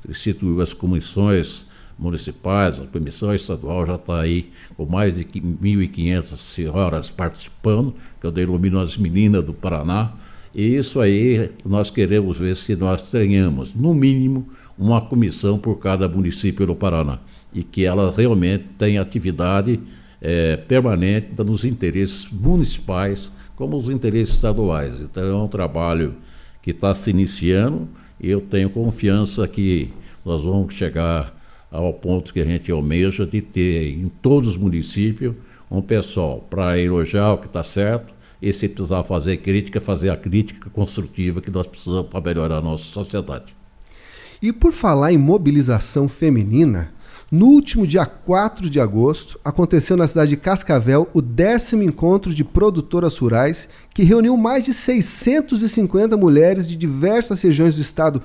instituiu 0.10 0.62
as 0.62 0.74
comissões 0.74 1.65
municipais, 1.98 2.79
a 2.79 2.86
comissão 2.86 3.34
estadual 3.34 3.86
já 3.86 3.96
está 3.96 4.22
aí 4.22 4.51
com 4.75 4.86
mais 4.86 5.15
de 5.15 5.25
1.500 5.25 6.38
senhoras 6.38 7.10
participando, 7.10 7.94
que 8.20 8.25
eu 8.25 8.32
denomino 8.32 8.79
as 8.79 8.98
meninas 8.98 9.44
do 9.44 9.53
Paraná. 9.53 10.13
E 10.56 10.75
isso 10.75 11.00
aí 11.00 11.51
nós 11.65 11.91
queremos 11.91 12.38
ver 12.38 12.56
se 12.56 12.75
nós 12.75 13.12
tenhamos, 13.12 13.75
no 13.75 13.94
mínimo, 13.94 14.48
uma 14.77 15.01
comissão 15.01 15.58
por 15.60 15.77
cada 15.77 16.08
município 16.08 16.65
do 16.65 16.75
Paraná. 16.75 17.20
E 17.53 17.63
que 17.63 17.86
ela 17.86 18.12
realmente 18.12 18.65
tenha 18.77 19.01
atividade 19.01 19.79
é, 20.21 20.57
permanente 20.57 21.29
nos 21.43 21.63
interesses 21.63 22.27
municipais 22.31 23.31
como 23.55 23.77
os 23.77 23.89
interesses 23.89 24.36
estaduais. 24.36 25.00
Então 25.00 25.24
é 25.24 25.43
um 25.43 25.47
trabalho 25.47 26.15
que 26.62 26.71
está 26.71 26.93
se 26.93 27.09
iniciando 27.09 27.88
e 28.19 28.29
eu 28.29 28.41
tenho 28.41 28.69
confiança 28.69 29.47
que 29.47 29.91
nós 30.25 30.43
vamos 30.43 30.74
chegar 30.74 31.36
ao 31.71 31.93
ponto 31.93 32.33
que 32.33 32.39
a 32.39 32.45
gente 32.45 32.71
almeja 32.71 33.25
de 33.25 33.41
ter 33.41 33.91
em 33.91 34.09
todos 34.21 34.50
os 34.50 34.57
municípios 34.57 35.36
um 35.69 35.81
pessoal 35.81 36.45
para 36.50 36.79
elogiar 36.79 37.33
o 37.33 37.38
que 37.38 37.47
está 37.47 37.62
certo 37.62 38.13
e 38.41 38.53
se 38.53 38.69
precisar 38.69 39.03
fazer 39.03 39.38
crítica, 39.38 39.81
fazer 39.81 40.09
a 40.09 40.17
crítica 40.17 40.69
construtiva 40.69 41.41
que 41.41 41.51
nós 41.51 41.67
precisamos 41.67 42.07
para 42.07 42.21
melhorar 42.21 42.57
a 42.57 42.62
nossa 42.62 42.83
sociedade. 42.83 43.55
E 44.41 44.53
por 44.53 44.71
falar 44.71 45.12
em 45.12 45.17
mobilização 45.17 46.07
feminina, 46.07 46.91
no 47.29 47.48
último 47.48 47.86
dia 47.86 48.05
4 48.05 48.69
de 48.69 48.79
agosto, 48.79 49.38
aconteceu 49.43 49.98
na 49.98 50.07
cidade 50.07 50.29
de 50.29 50.38
Cascavel 50.38 51.10
o 51.13 51.22
décimo 51.22 51.84
encontro 51.84 52.34
de 52.34 52.43
produtoras 52.43 53.17
rurais, 53.17 53.67
que 53.93 54.03
reuniu 54.03 54.38
mais 54.38 54.63
de 54.63 54.74
650 54.74 56.15
mulheres 56.15 56.65
de 56.65 56.77
diversas 56.77 57.41
regiões 57.41 57.75
do 57.75 57.81
estado. 57.81 58.22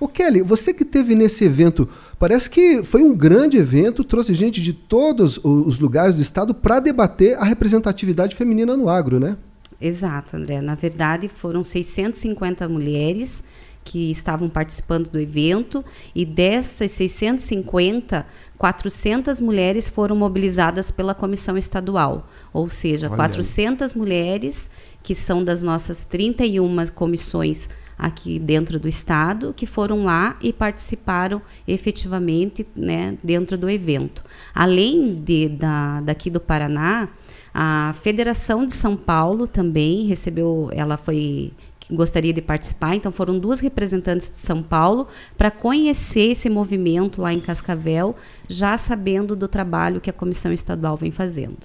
O 0.00 0.08
Kelly, 0.08 0.42
você 0.42 0.74
que 0.74 0.84
teve 0.84 1.14
nesse 1.14 1.44
evento, 1.44 1.88
parece 2.18 2.50
que 2.50 2.82
foi 2.82 3.02
um 3.04 3.14
grande 3.14 3.56
evento, 3.56 4.02
trouxe 4.02 4.34
gente 4.34 4.60
de 4.60 4.72
todos 4.72 5.38
os 5.44 5.78
lugares 5.78 6.16
do 6.16 6.22
estado 6.22 6.52
para 6.52 6.80
debater 6.80 7.38
a 7.38 7.44
representatividade 7.44 8.34
feminina 8.34 8.76
no 8.76 8.88
agro, 8.88 9.20
né? 9.20 9.36
Exato, 9.80 10.36
André. 10.36 10.60
Na 10.60 10.74
verdade, 10.74 11.28
foram 11.28 11.62
650 11.62 12.68
mulheres 12.68 13.44
que 13.84 14.10
estavam 14.10 14.48
participando 14.48 15.08
do 15.08 15.18
evento 15.18 15.84
e 16.14 16.24
dessas 16.24 16.90
650, 16.92 18.26
400 18.56 19.40
mulheres 19.40 19.88
foram 19.88 20.14
mobilizadas 20.14 20.90
pela 20.90 21.14
comissão 21.14 21.56
estadual, 21.56 22.28
ou 22.52 22.68
seja, 22.68 23.08
Olha 23.08 23.16
400 23.16 23.92
aí. 23.92 23.98
mulheres 23.98 24.70
que 25.02 25.14
são 25.14 25.42
das 25.42 25.62
nossas 25.62 26.04
31 26.04 26.86
comissões 26.94 27.68
aqui 28.00 28.38
dentro 28.38 28.80
do 28.80 28.88
estado 28.88 29.52
que 29.54 29.66
foram 29.66 30.04
lá 30.04 30.36
e 30.40 30.52
participaram 30.52 31.42
efetivamente 31.68 32.66
né, 32.74 33.18
dentro 33.22 33.58
do 33.58 33.68
evento. 33.68 34.24
Além 34.54 35.14
de, 35.14 35.48
da, 35.48 36.00
daqui 36.00 36.30
do 36.30 36.40
Paraná, 36.40 37.08
a 37.52 37.94
Federação 38.00 38.64
de 38.64 38.72
São 38.72 38.96
Paulo 38.96 39.46
também 39.46 40.06
recebeu, 40.06 40.70
ela 40.72 40.96
foi 40.96 41.52
gostaria 41.90 42.32
de 42.32 42.40
participar, 42.40 42.94
então 42.94 43.12
foram 43.12 43.38
duas 43.38 43.60
representantes 43.60 44.30
de 44.30 44.38
São 44.38 44.62
Paulo 44.62 45.08
para 45.36 45.50
conhecer 45.50 46.30
esse 46.30 46.48
movimento 46.48 47.20
lá 47.20 47.32
em 47.32 47.40
Cascavel, 47.40 48.14
já 48.48 48.76
sabendo 48.76 49.34
do 49.34 49.48
trabalho 49.48 50.00
que 50.00 50.10
a 50.10 50.12
comissão 50.12 50.52
estadual 50.52 50.96
vem 50.96 51.10
fazendo. 51.10 51.58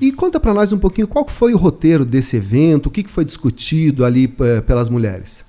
E 0.00 0.12
conta 0.12 0.40
para 0.40 0.52
nós 0.52 0.72
um 0.72 0.78
pouquinho 0.78 1.06
qual 1.06 1.26
foi 1.28 1.54
o 1.54 1.56
roteiro 1.56 2.04
desse 2.04 2.36
evento, 2.36 2.86
o 2.86 2.90
que 2.90 3.06
foi 3.08 3.24
discutido 3.24 4.04
ali 4.04 4.28
pelas 4.66 4.88
mulheres. 4.88 5.44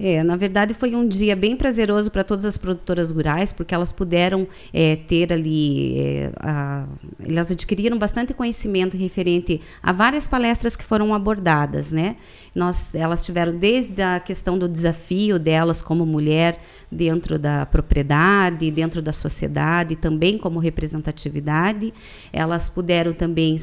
É, 0.00 0.20
na 0.24 0.36
verdade 0.36 0.74
foi 0.74 0.96
um 0.96 1.06
dia 1.06 1.36
bem 1.36 1.56
prazeroso 1.56 2.10
para 2.10 2.24
todas 2.24 2.44
as 2.44 2.56
produtoras 2.56 3.12
rurais, 3.12 3.52
porque 3.52 3.72
elas 3.72 3.92
puderam 3.92 4.48
é, 4.72 4.96
ter 4.96 5.32
ali, 5.32 5.96
é, 5.96 6.32
a, 6.40 6.86
elas 7.24 7.52
adquiriram 7.52 7.96
bastante 7.96 8.34
conhecimento 8.34 8.96
referente 8.96 9.60
a 9.80 9.92
várias 9.92 10.26
palestras 10.26 10.74
que 10.74 10.82
foram 10.82 11.14
abordadas, 11.14 11.92
né? 11.92 12.16
Nós, 12.54 12.94
elas 12.94 13.24
tiveram 13.24 13.56
desde 13.56 14.02
a 14.02 14.20
questão 14.20 14.58
do 14.58 14.68
desafio 14.68 15.38
delas 15.38 15.80
como 15.80 16.04
mulher 16.04 16.60
dentro 16.90 17.38
da 17.38 17.64
propriedade, 17.64 18.70
dentro 18.70 19.00
da 19.00 19.12
sociedade, 19.12 19.96
também 19.96 20.36
como 20.36 20.58
representatividade. 20.58 21.94
Elas 22.30 22.68
puderam 22.68 23.14
também 23.14 23.56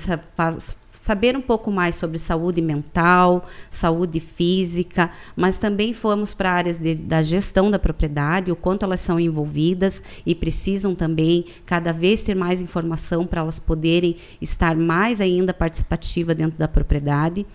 saber 0.91 1.37
um 1.37 1.41
pouco 1.41 1.71
mais 1.71 1.95
sobre 1.95 2.17
saúde 2.17 2.61
mental, 2.61 3.45
saúde 3.69 4.19
física, 4.19 5.11
mas 5.35 5.57
também 5.59 5.93
fomos 5.93 6.33
para 6.33 6.51
áreas 6.51 6.79
de, 6.79 6.95
da 6.95 7.21
gestão 7.21 7.69
da 7.69 7.77
propriedade, 7.77 8.51
o 8.51 8.55
quanto 8.55 8.83
elas 8.83 8.99
são 8.99 9.19
envolvidas 9.19 10.03
e 10.25 10.33
precisam 10.33 10.95
também 10.95 11.45
cada 11.63 11.93
vez 11.93 12.23
ter 12.23 12.35
mais 12.35 12.59
informação 12.59 13.27
para 13.27 13.41
elas 13.41 13.59
poderem 13.59 14.15
estar 14.41 14.75
mais 14.75 15.21
ainda 15.21 15.53
participativa 15.53 16.33
dentro 16.33 16.57
da 16.57 16.67
propriedade. 16.67 17.45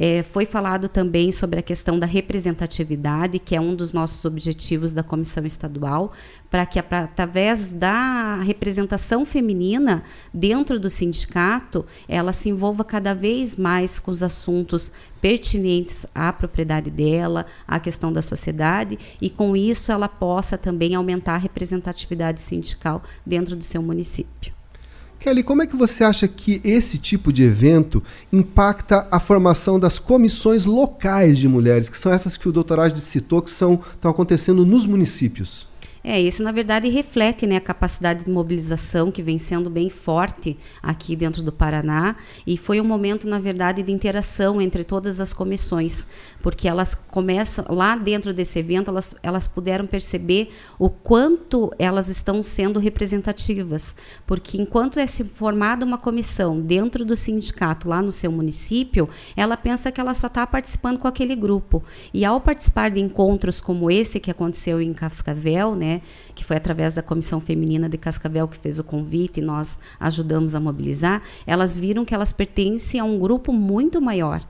É, 0.00 0.22
foi 0.22 0.46
falado 0.46 0.88
também 0.88 1.32
sobre 1.32 1.58
a 1.58 1.62
questão 1.62 1.98
da 1.98 2.06
representatividade, 2.06 3.40
que 3.40 3.56
é 3.56 3.60
um 3.60 3.74
dos 3.74 3.92
nossos 3.92 4.24
objetivos 4.24 4.92
da 4.92 5.02
comissão 5.02 5.44
estadual, 5.44 6.12
para 6.48 6.64
que, 6.64 6.78
através 6.78 7.72
da 7.72 8.36
representação 8.36 9.26
feminina 9.26 10.04
dentro 10.32 10.78
do 10.78 10.88
sindicato, 10.88 11.84
ela 12.08 12.32
se 12.32 12.48
envolva 12.48 12.84
cada 12.84 13.12
vez 13.12 13.56
mais 13.56 13.98
com 13.98 14.12
os 14.12 14.22
assuntos 14.22 14.92
pertinentes 15.20 16.06
à 16.14 16.32
propriedade 16.32 16.92
dela, 16.92 17.44
à 17.66 17.80
questão 17.80 18.12
da 18.12 18.22
sociedade, 18.22 18.96
e 19.20 19.28
com 19.28 19.56
isso 19.56 19.90
ela 19.90 20.08
possa 20.08 20.56
também 20.56 20.94
aumentar 20.94 21.34
a 21.34 21.38
representatividade 21.38 22.40
sindical 22.40 23.02
dentro 23.26 23.56
do 23.56 23.64
seu 23.64 23.82
município. 23.82 24.57
Kelly, 25.18 25.42
como 25.42 25.62
é 25.62 25.66
que 25.66 25.76
você 25.76 26.04
acha 26.04 26.26
que 26.26 26.60
esse 26.64 26.96
tipo 26.96 27.32
de 27.32 27.42
evento 27.42 28.02
impacta 28.32 29.06
a 29.10 29.20
formação 29.20 29.78
das 29.78 29.98
comissões 29.98 30.64
locais 30.64 31.36
de 31.36 31.48
mulheres, 31.48 31.88
que 31.88 31.98
são 31.98 32.12
essas 32.12 32.36
que 32.36 32.48
o 32.48 32.52
doutorado 32.52 32.98
citou, 33.00 33.42
que 33.42 33.50
estão 33.50 33.80
acontecendo 34.02 34.64
nos 34.64 34.86
municípios? 34.86 35.67
É, 36.10 36.18
isso 36.18 36.42
na 36.42 36.50
verdade 36.50 36.88
reflete 36.88 37.46
né, 37.46 37.56
a 37.56 37.60
capacidade 37.60 38.24
de 38.24 38.30
mobilização 38.30 39.12
que 39.12 39.22
vem 39.22 39.36
sendo 39.36 39.68
bem 39.68 39.90
forte 39.90 40.56
aqui 40.82 41.14
dentro 41.14 41.42
do 41.42 41.52
Paraná 41.52 42.16
e 42.46 42.56
foi 42.56 42.80
um 42.80 42.84
momento, 42.84 43.28
na 43.28 43.38
verdade, 43.38 43.82
de 43.82 43.92
interação 43.92 44.58
entre 44.58 44.84
todas 44.84 45.20
as 45.20 45.34
comissões, 45.34 46.06
porque 46.42 46.66
elas 46.66 46.94
começam, 46.94 47.66
lá 47.68 47.94
dentro 47.94 48.32
desse 48.32 48.58
evento, 48.58 48.90
elas, 48.90 49.14
elas 49.22 49.46
puderam 49.46 49.86
perceber 49.86 50.48
o 50.78 50.88
quanto 50.88 51.70
elas 51.78 52.08
estão 52.08 52.42
sendo 52.42 52.80
representativas, 52.80 53.94
porque 54.26 54.58
enquanto 54.58 54.98
é 54.98 55.04
se 55.04 55.24
formada 55.24 55.84
uma 55.84 55.98
comissão 55.98 56.58
dentro 56.58 57.04
do 57.04 57.14
sindicato, 57.14 57.86
lá 57.86 58.00
no 58.00 58.10
seu 58.10 58.32
município, 58.32 59.10
ela 59.36 59.58
pensa 59.58 59.92
que 59.92 60.00
ela 60.00 60.14
só 60.14 60.28
está 60.28 60.46
participando 60.46 60.98
com 60.98 61.06
aquele 61.06 61.36
grupo. 61.36 61.84
E 62.14 62.24
ao 62.24 62.40
participar 62.40 62.88
de 62.88 62.98
encontros 62.98 63.60
como 63.60 63.90
esse 63.90 64.18
que 64.18 64.30
aconteceu 64.30 64.80
em 64.80 64.94
Cascavel, 64.94 65.74
né, 65.74 65.97
que 66.34 66.44
foi 66.44 66.56
através 66.56 66.94
da 66.94 67.02
Comissão 67.02 67.40
Feminina 67.40 67.88
de 67.88 67.98
Cascavel 67.98 68.48
que 68.48 68.58
fez 68.58 68.78
o 68.78 68.84
convite 68.84 69.40
e 69.40 69.42
nós 69.42 69.78
ajudamos 69.98 70.54
a 70.54 70.60
mobilizar, 70.60 71.22
elas 71.46 71.76
viram 71.76 72.04
que 72.04 72.14
elas 72.14 72.32
pertencem 72.32 73.00
a 73.00 73.04
um 73.04 73.18
grupo 73.18 73.52
muito 73.52 74.00
maior, 74.00 74.42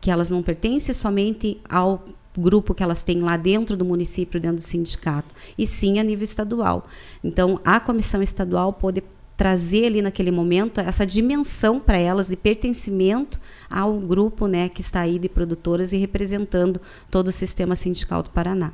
que 0.00 0.10
elas 0.10 0.30
não 0.30 0.42
pertencem 0.42 0.94
somente 0.94 1.60
ao 1.68 2.04
grupo 2.38 2.74
que 2.74 2.82
elas 2.82 3.02
têm 3.02 3.20
lá 3.20 3.36
dentro 3.36 3.76
do 3.76 3.84
município, 3.84 4.40
dentro 4.40 4.58
do 4.58 4.62
sindicato, 4.62 5.34
e 5.56 5.66
sim 5.66 5.98
a 5.98 6.02
nível 6.02 6.24
estadual. 6.24 6.86
Então, 7.24 7.60
a 7.64 7.80
comissão 7.80 8.22
estadual 8.22 8.72
pode 8.72 9.02
trazer 9.36 9.86
ali 9.86 10.00
naquele 10.00 10.30
momento 10.30 10.80
essa 10.80 11.06
dimensão 11.06 11.78
para 11.78 11.98
elas 11.98 12.26
de 12.26 12.36
pertencimento 12.36 13.38
ao 13.70 13.98
grupo 13.98 14.46
né, 14.46 14.68
que 14.68 14.80
está 14.80 15.00
aí 15.00 15.18
de 15.18 15.28
produtoras 15.28 15.92
e 15.92 15.98
representando 15.98 16.80
todo 17.10 17.28
o 17.28 17.32
sistema 17.32 17.76
sindical 17.76 18.22
do 18.22 18.30
Paraná. 18.30 18.72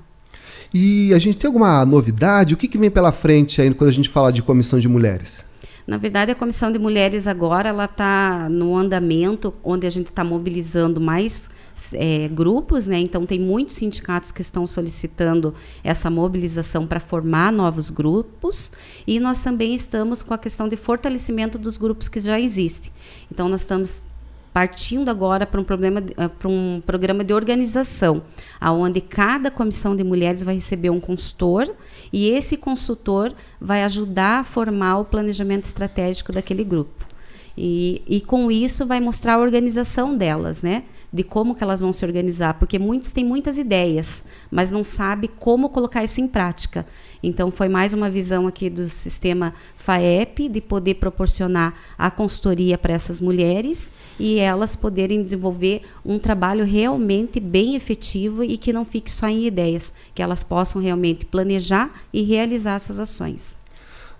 E 0.72 1.12
a 1.14 1.18
gente 1.18 1.38
tem 1.38 1.48
alguma 1.48 1.84
novidade? 1.84 2.54
O 2.54 2.56
que, 2.56 2.68
que 2.68 2.78
vem 2.78 2.90
pela 2.90 3.12
frente 3.12 3.60
aí 3.60 3.72
quando 3.74 3.90
a 3.90 3.92
gente 3.92 4.08
fala 4.08 4.32
de 4.32 4.42
comissão 4.42 4.78
de 4.78 4.88
mulheres? 4.88 5.44
Na 5.86 5.96
verdade, 5.96 6.30
a 6.30 6.34
comissão 6.34 6.70
de 6.70 6.78
mulheres 6.78 7.26
agora 7.26 7.68
ela 7.68 7.86
está 7.86 8.48
no 8.48 8.76
andamento, 8.76 9.52
onde 9.64 9.86
a 9.86 9.90
gente 9.90 10.10
está 10.10 10.22
mobilizando 10.22 11.00
mais 11.00 11.50
é, 11.92 12.28
grupos, 12.28 12.86
né? 12.86 12.98
Então 13.00 13.26
tem 13.26 13.40
muitos 13.40 13.74
sindicatos 13.74 14.30
que 14.30 14.40
estão 14.40 14.64
solicitando 14.66 15.52
essa 15.82 16.08
mobilização 16.08 16.86
para 16.86 17.00
formar 17.00 17.52
novos 17.52 17.90
grupos 17.90 18.72
e 19.06 19.18
nós 19.18 19.42
também 19.42 19.74
estamos 19.74 20.22
com 20.22 20.32
a 20.32 20.38
questão 20.38 20.68
de 20.68 20.76
fortalecimento 20.76 21.58
dos 21.58 21.76
grupos 21.76 22.08
que 22.08 22.20
já 22.20 22.38
existem. 22.38 22.92
Então 23.30 23.48
nós 23.48 23.62
estamos 23.62 24.04
partindo 24.52 25.08
agora 25.08 25.46
para 25.46 25.60
um, 25.60 25.64
problema, 25.64 26.02
eh, 26.16 26.28
para 26.28 26.48
um 26.48 26.82
programa 26.84 27.24
de 27.24 27.32
organização, 27.32 28.22
aonde 28.60 29.00
cada 29.00 29.50
comissão 29.50 29.96
de 29.96 30.04
mulheres 30.04 30.42
vai 30.42 30.54
receber 30.54 30.90
um 30.90 31.00
consultor 31.00 31.72
e 32.12 32.28
esse 32.28 32.56
consultor 32.56 33.32
vai 33.60 33.82
ajudar 33.84 34.40
a 34.40 34.44
formar 34.44 34.98
o 34.98 35.04
planejamento 35.04 35.64
estratégico 35.64 36.32
daquele 36.32 36.64
grupo. 36.64 37.11
E, 37.56 38.02
e 38.06 38.20
com 38.20 38.50
isso 38.50 38.86
vai 38.86 39.00
mostrar 39.00 39.34
a 39.34 39.38
organização 39.38 40.16
delas, 40.16 40.62
né? 40.62 40.84
De 41.12 41.22
como 41.22 41.54
que 41.54 41.62
elas 41.62 41.80
vão 41.80 41.92
se 41.92 42.04
organizar, 42.04 42.54
porque 42.54 42.78
muitos 42.78 43.12
têm 43.12 43.24
muitas 43.24 43.58
ideias, 43.58 44.24
mas 44.50 44.70
não 44.70 44.82
sabe 44.82 45.28
como 45.28 45.68
colocar 45.68 46.02
isso 46.02 46.20
em 46.20 46.26
prática. 46.26 46.86
Então 47.22 47.50
foi 47.50 47.68
mais 47.68 47.94
uma 47.94 48.10
visão 48.10 48.46
aqui 48.46 48.68
do 48.68 48.84
sistema 48.86 49.54
FAEP 49.76 50.48
de 50.48 50.60
poder 50.60 50.94
proporcionar 50.94 51.74
a 51.96 52.10
consultoria 52.10 52.76
para 52.76 52.94
essas 52.94 53.20
mulheres 53.20 53.92
e 54.18 54.38
elas 54.38 54.74
poderem 54.74 55.22
desenvolver 55.22 55.82
um 56.04 56.18
trabalho 56.18 56.64
realmente 56.64 57.38
bem 57.38 57.76
efetivo 57.76 58.42
e 58.42 58.58
que 58.58 58.72
não 58.72 58.84
fique 58.84 59.10
só 59.10 59.28
em 59.28 59.46
ideias, 59.46 59.94
que 60.14 60.22
elas 60.22 60.42
possam 60.42 60.82
realmente 60.82 61.24
planejar 61.24 61.92
e 62.12 62.22
realizar 62.22 62.74
essas 62.74 62.98
ações. 62.98 63.60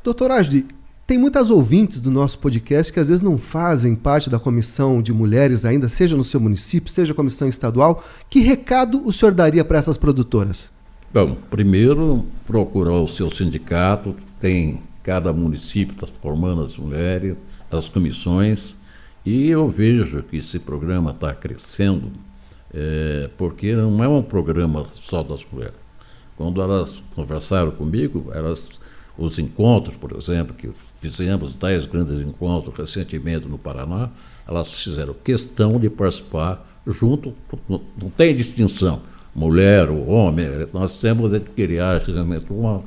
Doutor 0.05 0.31
Asdi, 0.31 0.66
tem 1.07 1.19
muitas 1.19 1.51
ouvintes 1.51 2.01
do 2.01 2.11
nosso 2.11 2.38
podcast 2.38 2.93
que 2.93 3.01
às 3.01 3.09
vezes 3.09 3.23
não 3.23 3.37
fazem 3.37 3.95
parte 3.95 4.31
da 4.31 4.38
comissão 4.38 5.03
de 5.03 5.12
mulheres 5.12 5.65
ainda, 5.65 5.88
seja 5.88 6.17
no 6.17 6.25
seu 6.25 6.41
município, 6.41 6.91
seja 6.91 7.12
comissão 7.12 7.49
estadual. 7.49 8.05
Que 8.31 8.41
recado 8.41 9.03
o 9.05 9.12
senhor 9.12 9.35
daria 9.35 9.65
para 9.65 9.79
essas 9.79 9.99
produtoras? 9.99 10.71
Bom, 11.12 11.37
primeiro, 11.51 12.25
procurar 12.47 12.95
o 12.95 13.09
seu 13.09 13.31
sindicato, 13.31 14.15
tem 14.41 14.83
cada 15.03 15.33
município 15.33 15.95
está 15.95 16.07
formando 16.23 16.62
as 16.62 16.77
mulheres, 16.77 17.37
as 17.71 17.88
comissões, 17.88 18.77
e 19.27 19.49
eu 19.49 19.69
vejo 19.69 20.23
que 20.23 20.37
esse 20.37 20.59
programa 20.59 21.11
está 21.11 21.35
crescendo, 21.35 22.11
é, 22.73 23.29
porque 23.37 23.75
não 23.75 24.03
é 24.03 24.09
um 24.09 24.23
programa 24.23 24.87
só 24.95 25.23
das 25.23 25.45
mulheres. 25.51 25.75
Quando 26.37 26.62
elas 26.62 27.03
conversaram 27.15 27.73
comigo, 27.73 28.31
elas 28.33 28.69
os 29.16 29.38
encontros, 29.38 29.96
por 29.96 30.16
exemplo, 30.16 30.55
que 30.55 30.70
fizemos 31.01 31.55
dez 31.55 31.85
grandes 31.87 32.20
encontros 32.20 32.75
recentemente 32.77 33.46
no 33.46 33.59
Paraná, 33.59 34.11
elas 34.46 34.72
fizeram 34.72 35.14
questão 35.14 35.79
de 35.79 35.90
participar 35.90 36.66
junto, 36.87 37.35
não 37.68 38.11
tem 38.16 38.35
distinção, 38.35 39.03
mulher 39.35 39.88
ou 39.88 40.09
homem, 40.09 40.46
nós 40.72 40.98
temos 40.98 41.31
de 41.31 41.40
criar 41.40 41.98
realmente 42.01 42.46
uma, 42.51 42.83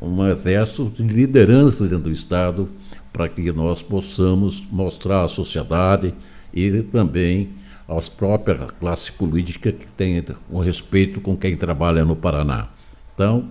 um 0.00 0.26
exército 0.26 0.90
de 0.90 1.02
liderança 1.04 1.84
dentro 1.84 2.04
do 2.04 2.12
Estado 2.12 2.68
para 3.12 3.28
que 3.28 3.50
nós 3.52 3.82
possamos 3.82 4.62
mostrar 4.70 5.24
à 5.24 5.28
sociedade 5.28 6.12
e 6.52 6.82
também 6.82 7.50
às 7.88 8.08
próprias 8.08 8.70
classe 8.72 9.12
política 9.12 9.70
que 9.70 9.86
tem 9.86 10.22
um 10.50 10.58
respeito 10.58 11.20
com 11.20 11.36
quem 11.36 11.56
trabalha 11.56 12.04
no 12.04 12.16
Paraná. 12.16 12.68
Então, 13.14 13.48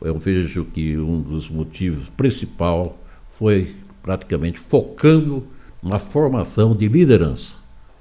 eu 0.00 0.18
vejo 0.18 0.64
que 0.64 0.96
um 0.96 1.20
dos 1.20 1.48
motivos 1.48 2.08
principal 2.10 2.98
foi 3.30 3.74
praticamente 4.02 4.58
focando 4.58 5.44
na 5.82 5.98
formação 5.98 6.74
de 6.74 6.88
liderança. 6.88 7.56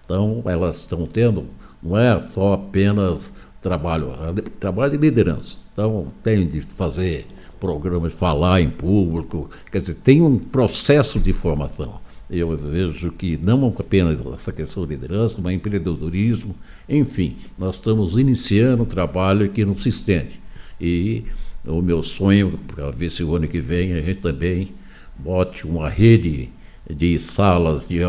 Então, 0.06 0.44
elas 0.46 0.78
estão 0.78 1.06
tendo, 1.06 1.46
não 1.82 1.98
é 1.98 2.20
só 2.20 2.54
apenas 2.54 3.32
trabalho, 3.62 4.14
trabalho 4.60 4.92
de 4.92 4.98
liderança. 4.98 5.58
Então, 5.74 6.08
tem 6.24 6.48
de 6.48 6.62
fazer 6.62 7.26
programas, 7.60 8.14
falar 8.14 8.62
em 8.62 8.70
público, 8.70 9.50
quer 9.72 9.82
dizer, 9.82 9.96
tem 9.96 10.22
um 10.22 10.38
processo 10.38 11.20
de 11.20 11.34
formação. 11.34 12.00
Eu 12.30 12.56
vejo 12.58 13.12
que 13.12 13.38
não 13.38 13.74
apenas 13.78 14.20
essa 14.34 14.52
questão 14.52 14.84
de 14.84 14.96
liderança, 14.96 15.38
mas 15.42 15.54
empreendedorismo, 15.54 16.56
enfim, 16.90 17.38
nós 17.58 17.76
estamos 17.76 18.18
iniciando 18.18 18.84
um 18.84 18.86
trabalho 18.86 19.50
que 19.50 19.64
não 19.64 19.78
se 19.78 19.90
estende. 19.90 20.40
E 20.82 21.24
o 21.68 21.82
meu 21.82 22.04
sonho, 22.04 22.60
para 22.68 22.92
ver 22.92 23.10
se 23.10 23.24
o 23.24 23.36
ano 23.36 23.48
que 23.48 23.60
vem 23.60 23.94
a 23.94 24.02
gente 24.02 24.22
também 24.22 24.70
bote 25.18 25.66
uma 25.66 25.90
rede 25.90 26.50
de 26.90 27.18
salas 27.20 27.88
de, 27.88 28.00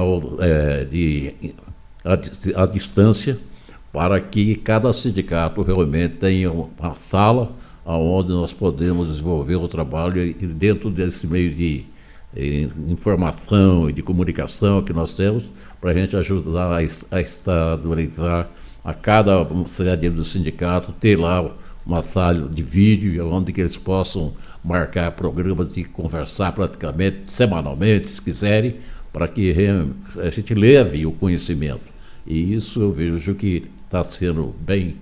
é, 0.40 0.84
de 0.84 1.34
a, 2.04 2.62
a 2.62 2.66
distância 2.66 3.38
para 3.92 4.20
que 4.20 4.56
cada 4.56 4.92
sindicato 4.92 5.62
realmente 5.62 6.16
tenha 6.16 6.52
uma 6.52 6.94
sala 6.94 7.52
onde 7.84 8.30
nós 8.30 8.52
podemos 8.52 9.08
desenvolver 9.08 9.56
o 9.56 9.68
trabalho 9.68 10.20
e 10.20 10.32
dentro 10.34 10.90
desse 10.90 11.26
meio 11.26 11.54
de 11.54 11.86
informação 12.88 13.88
e 13.88 13.92
de 13.92 14.02
comunicação 14.02 14.82
que 14.82 14.92
nós 14.92 15.14
temos, 15.14 15.50
para 15.80 15.92
a 15.92 15.94
gente 15.94 16.16
ajudar 16.16 16.76
a, 16.76 17.20
estabilizar 17.20 18.50
a 18.84 18.92
cada 18.92 19.46
sede 19.66 20.10
do 20.10 20.24
sindicato, 20.24 20.92
ter 20.92 21.18
lá 21.18 21.50
uma 21.86 22.02
sala 22.02 22.48
de 22.48 22.62
vídeo 22.62 23.24
onde 23.28 23.52
que 23.52 23.60
eles 23.60 23.78
possam 23.78 24.34
marcar 24.62 25.12
programas 25.12 25.72
de 25.72 25.84
conversar 25.84 26.52
praticamente 26.52 27.32
semanalmente, 27.32 28.10
se 28.10 28.20
quiserem, 28.20 28.76
para 29.12 29.28
que 29.28 29.54
a 30.18 30.30
gente 30.30 30.54
leve 30.54 31.06
o 31.06 31.12
conhecimento. 31.12 31.80
E 32.26 32.52
isso 32.52 32.80
eu 32.80 32.92
vejo 32.92 33.34
que 33.34 33.62
está 33.84 34.02
sendo 34.02 34.54
bem 34.60 34.96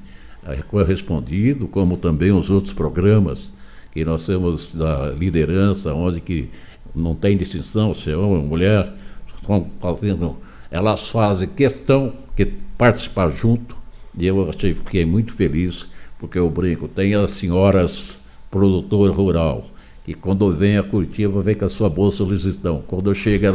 eh, 0.46 0.62
correspondido, 0.68 1.66
como 1.66 1.96
também 1.96 2.30
os 2.30 2.50
outros 2.50 2.74
programas 2.74 3.54
que 3.90 4.04
nós 4.04 4.26
temos 4.26 4.74
da 4.74 5.10
liderança, 5.10 5.94
onde 5.94 6.20
que 6.20 6.50
não 6.94 7.14
tem 7.14 7.36
distinção 7.36 7.94
se 7.94 8.10
é 8.10 8.16
homem 8.16 8.38
ou 8.38 8.46
mulher, 8.46 8.92
estão 9.34 9.68
fazendo, 9.80 10.36
elas 10.70 11.08
fazem 11.08 11.48
questão 11.48 12.12
de 12.36 12.46
participar 12.76 13.30
junto, 13.30 13.76
e 14.16 14.26
eu 14.26 14.48
achei, 14.48 14.74
fiquei 14.74 15.04
muito 15.04 15.32
feliz 15.32 15.88
porque 16.24 16.38
eu 16.38 16.48
brinco, 16.48 16.88
tem 16.88 17.14
as 17.14 17.32
senhoras 17.32 18.18
produtor 18.50 19.10
rural, 19.10 19.66
que 20.04 20.14
quando 20.14 20.50
vem 20.50 20.78
a 20.78 20.82
Curitiba, 20.82 21.42
vem 21.42 21.54
com 21.54 21.66
a 21.66 21.68
sua 21.68 21.90
bolsa 21.90 22.24
Luizitão. 22.24 22.82
Quando 22.86 23.14
chega 23.14 23.52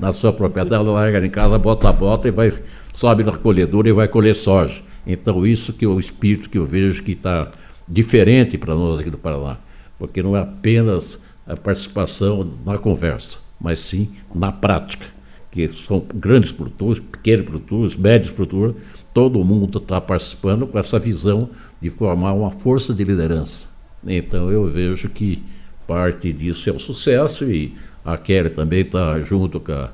na, 0.00 0.12
sua 0.12 0.32
propriedade, 0.32 0.80
ela 0.84 0.92
larga 0.92 1.26
em 1.26 1.28
casa, 1.28 1.58
bota 1.58 1.88
a 1.88 1.92
bota 1.92 2.28
e 2.28 2.30
vai, 2.30 2.52
sobe 2.92 3.24
na 3.24 3.32
colhedora 3.32 3.88
e 3.88 3.92
vai 3.92 4.06
colher 4.06 4.36
soja. 4.36 4.82
Então, 5.04 5.44
isso 5.44 5.72
que 5.72 5.84
é 5.84 5.88
o 5.88 5.98
espírito 5.98 6.48
que 6.48 6.58
eu 6.58 6.64
vejo 6.64 7.02
que 7.02 7.10
está 7.10 7.50
diferente 7.88 8.56
para 8.56 8.72
nós 8.72 9.00
aqui 9.00 9.10
do 9.10 9.18
Paraná. 9.18 9.56
Porque 9.98 10.22
não 10.22 10.36
é 10.36 10.40
apenas 10.40 11.18
a 11.44 11.56
participação 11.56 12.48
na 12.64 12.78
conversa, 12.78 13.40
mas 13.60 13.80
sim 13.80 14.12
na 14.32 14.52
prática. 14.52 15.06
Que 15.50 15.68
são 15.68 16.04
grandes 16.14 16.52
produtores, 16.52 17.00
pequenos 17.00 17.46
produtores, 17.46 17.96
médios 17.96 18.32
produtores, 18.32 18.76
todo 19.12 19.44
mundo 19.44 19.78
está 19.78 20.00
participando 20.00 20.66
com 20.68 20.78
essa 20.78 20.98
visão 20.98 21.50
de 21.82 21.90
formar 21.90 22.32
uma 22.32 22.52
força 22.52 22.94
de 22.94 23.02
liderança. 23.02 23.66
Então 24.06 24.50
eu 24.52 24.64
vejo 24.68 25.08
que 25.08 25.42
parte 25.86 26.32
disso 26.32 26.70
é 26.70 26.72
o 26.72 26.78
sucesso 26.78 27.44
e 27.50 27.74
a 28.04 28.16
Kelly 28.16 28.50
também 28.50 28.82
está 28.82 29.20
junto 29.20 29.58
com 29.58 29.72
a, 29.72 29.90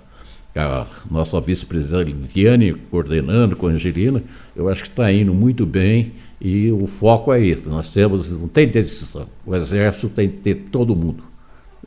com 0.53 0.61
a 0.61 0.87
nossa 1.11 1.41
vice-presidente 1.41 2.13
Lidiane, 2.13 2.75
coordenando 2.75 3.57
com 3.57 3.69
a 3.69 3.71
Angelina. 3.71 4.23
Eu 4.55 4.69
acho 4.69 4.83
que 4.83 4.91
está 4.91 5.11
indo 5.11 5.33
muito 5.33 5.65
bem 5.65 6.13
e 6.39 6.71
o 6.71 6.87
foco 6.87 7.33
é 7.33 7.41
isso. 7.41 7.69
Nós 7.71 7.89
temos, 7.89 8.39
não 8.39 8.49
tem 8.49 8.69
decisão. 8.69 9.27
O 9.47 9.57
exército 9.57 10.11
tem 10.11 10.29
que 10.29 10.37
ter 10.37 10.55
todo 10.71 10.95
mundo. 10.95 11.25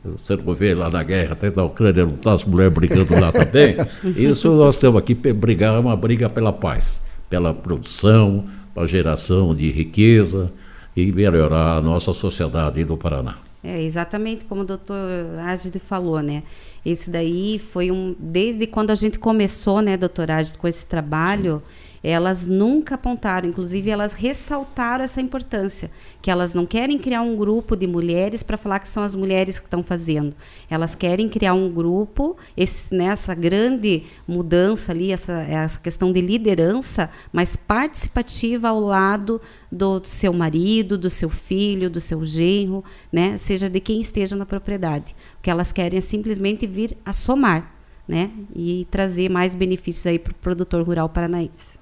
Você 0.04 0.34
não 0.34 0.52
vê 0.52 0.74
lá 0.74 0.90
na 0.90 1.04
guerra, 1.04 1.34
até 1.34 1.48
da 1.48 1.62
Ucrânia, 1.64 2.04
não 2.04 2.14
está 2.14 2.32
as 2.32 2.44
mulheres 2.44 2.74
brigando 2.74 3.14
lá 3.20 3.30
também. 3.30 3.76
Isso 4.18 4.50
nós 4.50 4.80
temos 4.80 4.98
aqui, 4.98 5.14
brigar 5.14 5.76
é 5.76 5.78
uma 5.78 5.96
briga 5.96 6.28
pela 6.28 6.52
paz 6.52 7.00
pela 7.32 7.54
produção, 7.54 8.44
para 8.74 8.86
geração 8.86 9.54
de 9.54 9.70
riqueza 9.70 10.52
e 10.96 11.10
melhorar 11.12 11.76
a 11.76 11.80
nossa 11.80 12.12
sociedade 12.12 12.84
do 12.84 12.96
Paraná. 12.96 13.36
É 13.64 13.80
exatamente 13.82 14.44
como 14.44 14.62
o 14.62 14.64
doutor 14.64 14.96
Ágide 15.38 15.78
falou, 15.78 16.20
né? 16.20 16.42
Esse 16.84 17.08
daí 17.10 17.60
foi 17.60 17.92
um. 17.92 18.16
Desde 18.18 18.66
quando 18.66 18.90
a 18.90 18.94
gente 18.94 19.18
começou, 19.18 19.80
né, 19.80 19.96
doutor 19.96 20.30
Ágide, 20.30 20.58
com 20.58 20.66
esse 20.66 20.84
trabalho. 20.84 21.62
Sim 21.64 21.81
elas 22.02 22.48
nunca 22.48 22.96
apontaram, 22.96 23.48
inclusive 23.48 23.88
elas 23.88 24.12
ressaltaram 24.12 25.04
essa 25.04 25.20
importância, 25.20 25.90
que 26.20 26.30
elas 26.30 26.52
não 26.52 26.66
querem 26.66 26.98
criar 26.98 27.22
um 27.22 27.36
grupo 27.36 27.76
de 27.76 27.86
mulheres 27.86 28.42
para 28.42 28.56
falar 28.56 28.80
que 28.80 28.88
são 28.88 29.02
as 29.02 29.14
mulheres 29.14 29.60
que 29.60 29.66
estão 29.66 29.82
fazendo. 29.82 30.34
Elas 30.68 30.94
querem 30.96 31.28
criar 31.28 31.54
um 31.54 31.70
grupo, 31.70 32.36
esse, 32.56 32.92
né, 32.94 33.04
essa 33.06 33.34
grande 33.34 34.02
mudança 34.26 34.90
ali, 34.90 35.12
essa, 35.12 35.32
essa 35.42 35.78
questão 35.78 36.12
de 36.12 36.20
liderança, 36.20 37.08
mas 37.32 37.54
participativa 37.54 38.68
ao 38.68 38.80
lado 38.80 39.40
do 39.70 40.02
seu 40.04 40.32
marido, 40.32 40.98
do 40.98 41.08
seu 41.08 41.30
filho, 41.30 41.88
do 41.88 42.00
seu 42.00 42.24
genro, 42.24 42.82
né, 43.12 43.36
seja 43.36 43.68
de 43.68 43.78
quem 43.78 44.00
esteja 44.00 44.34
na 44.34 44.44
propriedade. 44.44 45.14
O 45.38 45.42
que 45.42 45.50
elas 45.50 45.70
querem 45.70 45.98
é 45.98 46.00
simplesmente 46.00 46.66
vir 46.66 46.96
a 47.04 47.12
somar. 47.12 47.76
Né, 48.08 48.32
e 48.54 48.84
trazer 48.90 49.30
mais 49.30 49.54
benefícios 49.54 50.04
aí 50.08 50.18
para 50.18 50.32
o 50.32 50.34
produtor 50.34 50.84
rural 50.84 51.08
paranaense. 51.08 51.81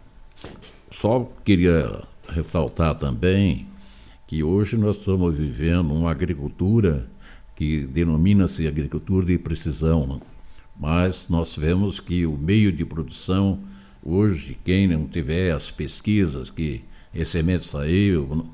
Só 0.91 1.31
queria 1.45 2.03
ressaltar 2.29 2.95
também 2.97 3.67
que 4.27 4.43
hoje 4.43 4.77
nós 4.77 4.97
estamos 4.97 5.37
vivendo 5.37 5.93
uma 5.93 6.11
agricultura 6.11 7.09
que 7.57 7.87
denomina-se 7.87 8.67
agricultura 8.67 9.27
de 9.27 9.37
precisão, 9.37 10.07
né? 10.07 10.21
mas 10.79 11.27
nós 11.29 11.57
vemos 11.57 12.01
que 12.01 12.25
o 12.25 12.37
meio 12.39 12.73
de 12.73 12.85
produção 12.85 13.59
hoje, 14.03 14.57
quem 14.65 14.89
não 14.89 15.07
tiver 15.07 15.53
as 15.53 15.71
pesquisas 15.71 16.51
que 16.51 16.83
recentemente 17.13 17.67
saiu, 17.67 18.47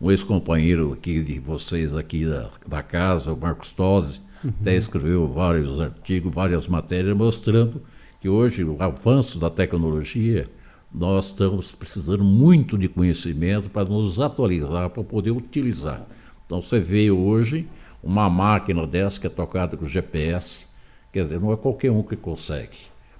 um 0.00 0.10
ex-companheiro 0.10 0.92
aqui 0.92 1.22
de 1.22 1.38
vocês 1.38 1.94
aqui 1.94 2.24
da, 2.24 2.50
da 2.66 2.82
casa, 2.82 3.32
o 3.32 3.36
Marcos 3.36 3.72
Tosi, 3.72 4.20
uhum. 4.42 4.52
até 4.60 4.76
escreveu 4.76 5.26
vários 5.26 5.80
artigos, 5.80 6.34
várias 6.34 6.68
matérias 6.68 7.16
mostrando 7.16 7.82
que 8.20 8.28
hoje 8.28 8.64
o 8.64 8.76
avanço 8.82 9.38
da 9.38 9.48
tecnologia 9.48 10.48
nós 10.92 11.26
estamos 11.26 11.72
precisando 11.72 12.24
muito 12.24 12.76
de 12.76 12.88
conhecimento 12.88 13.70
para 13.70 13.88
nos 13.88 14.18
atualizar, 14.18 14.90
para 14.90 15.04
poder 15.04 15.30
utilizar. 15.30 16.04
Então 16.44 16.60
você 16.60 16.80
vê 16.80 17.10
hoje 17.10 17.68
uma 18.02 18.28
máquina 18.28 18.86
dessa 18.86 19.20
que 19.20 19.26
é 19.26 19.30
tocada 19.30 19.76
com 19.76 19.84
GPS, 19.84 20.66
quer 21.12 21.24
dizer, 21.24 21.40
não 21.40 21.52
é 21.52 21.56
qualquer 21.56 21.90
um 21.90 22.02
que 22.02 22.16
consegue, 22.16 22.76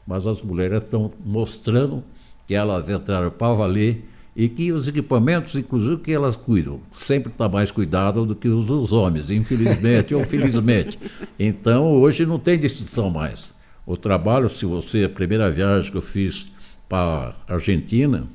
mas 0.07 0.27
as 0.27 0.43
mulheres 0.43 0.83
estão 0.83 1.13
mostrando 1.25 2.03
que 2.47 2.55
elas 2.55 2.89
entraram 2.89 3.31
para 3.31 3.55
valer 3.55 4.05
e 4.35 4.49
que 4.49 4.73
os 4.73 4.89
equipamentos, 4.89 5.55
inclusive, 5.55 5.99
que 5.99 6.13
elas 6.13 6.35
cuidam, 6.35 6.81
sempre 6.93 7.31
está 7.31 7.49
mais 7.49 7.71
cuidado 7.71 8.25
do 8.25 8.35
que 8.35 8.49
os, 8.49 8.71
os 8.71 8.93
homens, 8.93 9.31
infelizmente 9.31 10.15
ou 10.15 10.25
felizmente. 10.25 10.99
Então, 11.39 11.93
hoje 11.93 12.25
não 12.25 12.39
tem 12.39 12.59
distinção 12.59 13.11
mais. 13.11 13.55
O 13.85 13.97
trabalho, 13.97 14.49
se 14.49 14.65
você, 14.65 15.05
a 15.05 15.09
primeira 15.09 15.51
viagem 15.51 15.91
que 15.91 15.97
eu 15.97 16.03
fiz 16.03 16.47
para 16.91 17.37
a 17.47 17.55
Argentina 17.55 18.27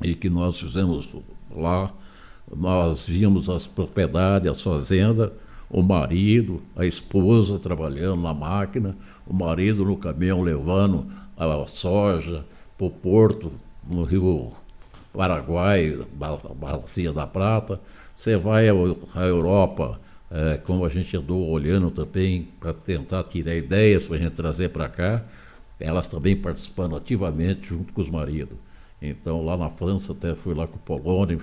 e 0.00 0.14
que 0.14 0.30
nós 0.30 0.60
fizemos 0.60 1.08
lá, 1.50 1.92
nós 2.56 3.06
víamos 3.08 3.50
as 3.50 3.66
propriedades, 3.66 4.48
as 4.48 4.62
fazendas, 4.62 5.32
o 5.68 5.82
marido, 5.82 6.62
a 6.76 6.86
esposa 6.86 7.58
trabalhando 7.58 8.22
na 8.22 8.32
máquina, 8.32 8.96
o 9.26 9.34
marido 9.34 9.84
no 9.84 9.96
caminhão 9.96 10.40
levando 10.40 11.06
a 11.36 11.66
soja 11.66 12.44
para 12.78 12.86
o 12.86 12.90
porto, 12.90 13.50
no 13.88 14.04
Rio 14.04 14.52
Paraguai, 15.12 15.98
Bacia 16.56 17.12
da 17.12 17.26
Prata. 17.26 17.80
Você 18.14 18.36
vai 18.36 18.68
à 18.68 19.22
Europa, 19.24 20.00
é, 20.30 20.58
como 20.58 20.84
a 20.84 20.88
gente 20.88 21.16
andou 21.16 21.50
olhando 21.50 21.90
também, 21.90 22.48
para 22.60 22.72
tentar 22.72 23.24
tirar 23.24 23.56
ideias 23.56 24.04
para 24.04 24.16
a 24.16 24.20
gente 24.20 24.32
trazer 24.34 24.68
para 24.68 24.88
cá 24.88 25.24
elas 25.78 26.06
também 26.06 26.36
participando 26.36 26.96
ativamente 26.96 27.68
junto 27.68 27.92
com 27.92 28.00
os 28.00 28.10
maridos. 28.10 28.56
Então, 29.00 29.44
lá 29.44 29.56
na 29.56 29.68
França, 29.68 30.12
até 30.12 30.34
fui 30.34 30.54
lá 30.54 30.66
com 30.66 30.76
o 30.76 30.78
Polônio 30.78 31.40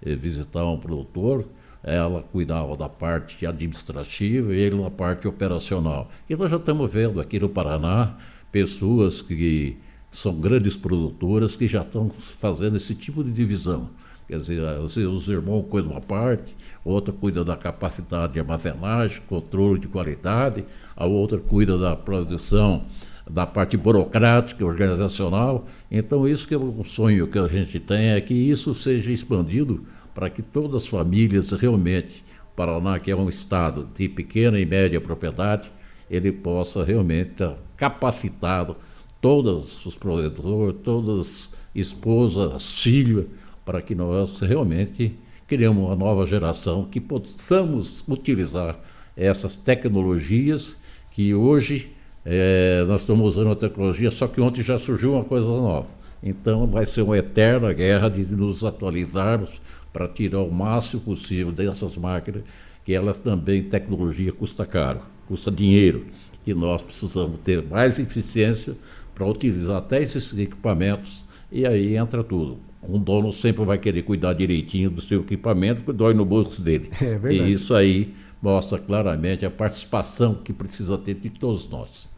eh, 0.00 0.14
visitar 0.14 0.64
um 0.64 0.78
produtor, 0.78 1.44
ela 1.82 2.22
cuidava 2.22 2.76
da 2.76 2.88
parte 2.88 3.44
administrativa 3.44 4.54
e 4.54 4.58
ele 4.58 4.80
na 4.80 4.90
parte 4.90 5.26
operacional. 5.26 6.10
E 6.30 6.36
nós 6.36 6.50
já 6.50 6.56
estamos 6.56 6.92
vendo 6.92 7.20
aqui 7.20 7.40
no 7.40 7.48
Paraná 7.48 8.16
pessoas 8.52 9.20
que 9.20 9.76
são 10.10 10.34
grandes 10.34 10.76
produtoras 10.76 11.56
que 11.56 11.66
já 11.66 11.82
estão 11.82 12.10
fazendo 12.38 12.76
esse 12.76 12.94
tipo 12.94 13.24
de 13.24 13.32
divisão. 13.32 13.90
Quer 14.28 14.36
dizer, 14.36 14.60
os 14.78 15.28
irmãos 15.28 15.66
cuidam 15.68 15.90
uma 15.90 16.00
parte, 16.00 16.56
outra 16.84 17.12
cuida 17.12 17.44
da 17.44 17.56
capacidade 17.56 18.34
de 18.34 18.40
armazenagem, 18.40 19.20
controle 19.26 19.80
de 19.80 19.88
qualidade, 19.88 20.64
a 20.96 21.06
outra 21.06 21.38
cuida 21.38 21.76
da 21.76 21.96
produção, 21.96 22.86
da 23.28 23.46
parte 23.46 23.76
burocrática, 23.76 24.64
organizacional. 24.64 25.66
Então, 25.90 26.26
isso 26.26 26.46
que 26.46 26.54
é 26.54 26.58
um 26.58 26.84
sonho 26.84 27.26
que 27.28 27.38
a 27.38 27.46
gente 27.46 27.78
tem 27.78 28.10
é 28.10 28.20
que 28.20 28.34
isso 28.34 28.74
seja 28.74 29.12
expandido 29.12 29.84
para 30.14 30.28
que 30.28 30.42
todas 30.42 30.82
as 30.82 30.88
famílias 30.88 31.52
realmente, 31.52 32.24
Paraná, 32.54 32.98
que 32.98 33.10
é 33.10 33.16
um 33.16 33.28
estado 33.28 33.88
de 33.96 34.08
pequena 34.08 34.58
e 34.58 34.66
média 34.66 35.00
propriedade, 35.00 35.70
ele 36.10 36.30
possa 36.30 36.84
realmente 36.84 37.30
estar 37.30 37.56
capacitado, 37.76 38.76
todos 39.20 39.86
os 39.86 39.94
provedores, 39.94 40.76
todas 40.82 41.18
as 41.18 41.50
esposas, 41.74 42.82
filhos, 42.82 43.26
para 43.64 43.80
que 43.80 43.94
nós 43.94 44.40
realmente 44.40 45.16
criemos 45.46 45.86
uma 45.86 45.96
nova 45.96 46.26
geração 46.26 46.84
que 46.84 47.00
possamos 47.00 48.04
utilizar 48.08 48.78
essas 49.16 49.54
tecnologias 49.54 50.76
que 51.10 51.34
hoje 51.34 51.92
é, 52.24 52.84
nós 52.86 53.02
estamos 53.02 53.26
usando 53.26 53.50
a 53.50 53.56
tecnologia, 53.56 54.10
só 54.10 54.26
que 54.26 54.40
ontem 54.40 54.62
já 54.62 54.78
surgiu 54.78 55.14
uma 55.14 55.24
coisa 55.24 55.46
nova. 55.46 55.88
Então 56.22 56.66
vai 56.66 56.86
ser 56.86 57.02
uma 57.02 57.18
eterna 57.18 57.72
guerra 57.72 58.08
de 58.08 58.24
nos 58.34 58.64
atualizarmos 58.64 59.60
para 59.92 60.06
tirar 60.06 60.40
o 60.40 60.52
máximo 60.52 61.02
possível 61.02 61.52
dessas 61.52 61.96
máquinas, 61.96 62.44
que 62.84 62.94
elas 62.94 63.18
também, 63.18 63.62
tecnologia 63.62 64.32
custa 64.32 64.64
caro, 64.64 65.00
custa 65.26 65.50
dinheiro. 65.50 66.06
E 66.46 66.54
nós 66.54 66.82
precisamos 66.82 67.38
ter 67.44 67.62
mais 67.62 67.98
eficiência 67.98 68.74
para 69.14 69.26
utilizar 69.26 69.78
até 69.78 70.02
esses 70.02 70.36
equipamentos, 70.36 71.24
e 71.50 71.66
aí 71.66 71.96
entra 71.96 72.24
tudo. 72.24 72.58
Um 72.82 72.98
dono 72.98 73.32
sempre 73.32 73.64
vai 73.64 73.78
querer 73.78 74.02
cuidar 74.02 74.32
direitinho 74.32 74.90
do 74.90 75.00
seu 75.00 75.20
equipamento, 75.20 75.84
que 75.84 75.92
dói 75.92 76.14
no 76.14 76.24
bolso 76.24 76.60
dele. 76.62 76.90
É 77.00 77.18
verdade. 77.18 77.50
E 77.50 77.52
isso 77.52 77.74
aí 77.74 78.12
mostra 78.42 78.78
claramente 78.78 79.46
a 79.46 79.50
participação 79.50 80.34
que 80.34 80.52
precisa 80.52 80.98
ter 80.98 81.14
de 81.14 81.30
todos 81.30 81.68
nós. 81.68 82.10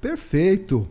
Perfeito! 0.00 0.88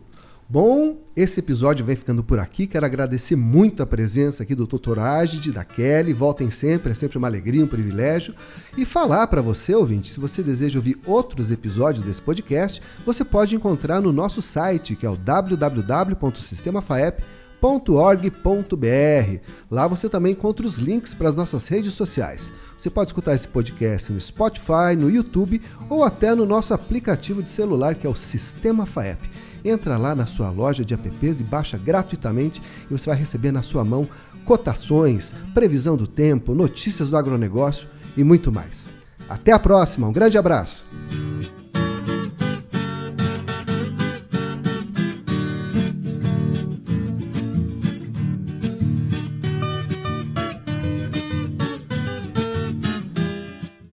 Bom, 0.48 0.98
esse 1.16 1.40
episódio 1.40 1.82
vem 1.82 1.96
ficando 1.96 2.22
por 2.22 2.38
aqui. 2.38 2.66
Quero 2.66 2.84
agradecer 2.84 3.36
muito 3.36 3.82
a 3.82 3.86
presença 3.86 4.42
aqui 4.42 4.54
do 4.54 4.66
Dr. 4.66 4.98
Agide, 4.98 5.50
da 5.50 5.64
Kelly. 5.64 6.12
Voltem 6.12 6.50
sempre, 6.50 6.92
é 6.92 6.94
sempre 6.94 7.16
uma 7.16 7.26
alegria, 7.26 7.64
um 7.64 7.66
privilégio. 7.66 8.34
E 8.76 8.84
falar 8.84 9.26
para 9.28 9.40
você, 9.40 9.74
ouvinte, 9.74 10.12
se 10.12 10.20
você 10.20 10.42
deseja 10.42 10.78
ouvir 10.78 11.00
outros 11.06 11.50
episódios 11.50 12.04
desse 12.04 12.20
podcast, 12.20 12.82
você 13.06 13.24
pode 13.24 13.56
encontrar 13.56 14.02
no 14.02 14.12
nosso 14.12 14.42
site, 14.42 14.94
que 14.94 15.06
é 15.06 15.10
o 15.10 15.16
www.sistemafaep.org.br. 17.62 19.40
Lá 19.70 19.86
você 19.86 20.08
também 20.08 20.32
encontra 20.32 20.66
os 20.66 20.78
links 20.78 21.14
para 21.14 21.28
as 21.28 21.36
nossas 21.36 21.68
redes 21.68 21.94
sociais. 21.94 22.52
Você 22.76 22.90
pode 22.90 23.10
escutar 23.10 23.34
esse 23.34 23.46
podcast 23.46 24.12
no 24.12 24.20
Spotify, 24.20 24.96
no 24.98 25.08
YouTube 25.08 25.62
ou 25.88 26.02
até 26.02 26.34
no 26.34 26.44
nosso 26.44 26.74
aplicativo 26.74 27.42
de 27.42 27.48
celular, 27.48 27.94
que 27.94 28.06
é 28.06 28.10
o 28.10 28.16
Sistema 28.16 28.84
FAEP. 28.84 29.30
Entra 29.64 29.96
lá 29.96 30.12
na 30.12 30.26
sua 30.26 30.50
loja 30.50 30.84
de 30.84 30.92
apps 30.92 31.38
e 31.38 31.44
baixa 31.44 31.78
gratuitamente 31.78 32.60
e 32.90 32.92
você 32.92 33.08
vai 33.08 33.16
receber 33.16 33.52
na 33.52 33.62
sua 33.62 33.84
mão 33.84 34.08
cotações, 34.44 35.32
previsão 35.54 35.96
do 35.96 36.08
tempo, 36.08 36.52
notícias 36.52 37.10
do 37.10 37.16
agronegócio 37.16 37.88
e 38.16 38.24
muito 38.24 38.50
mais. 38.50 38.92
Até 39.28 39.52
a 39.52 39.58
próxima, 39.58 40.08
um 40.08 40.12
grande 40.12 40.36
abraço! 40.36 40.84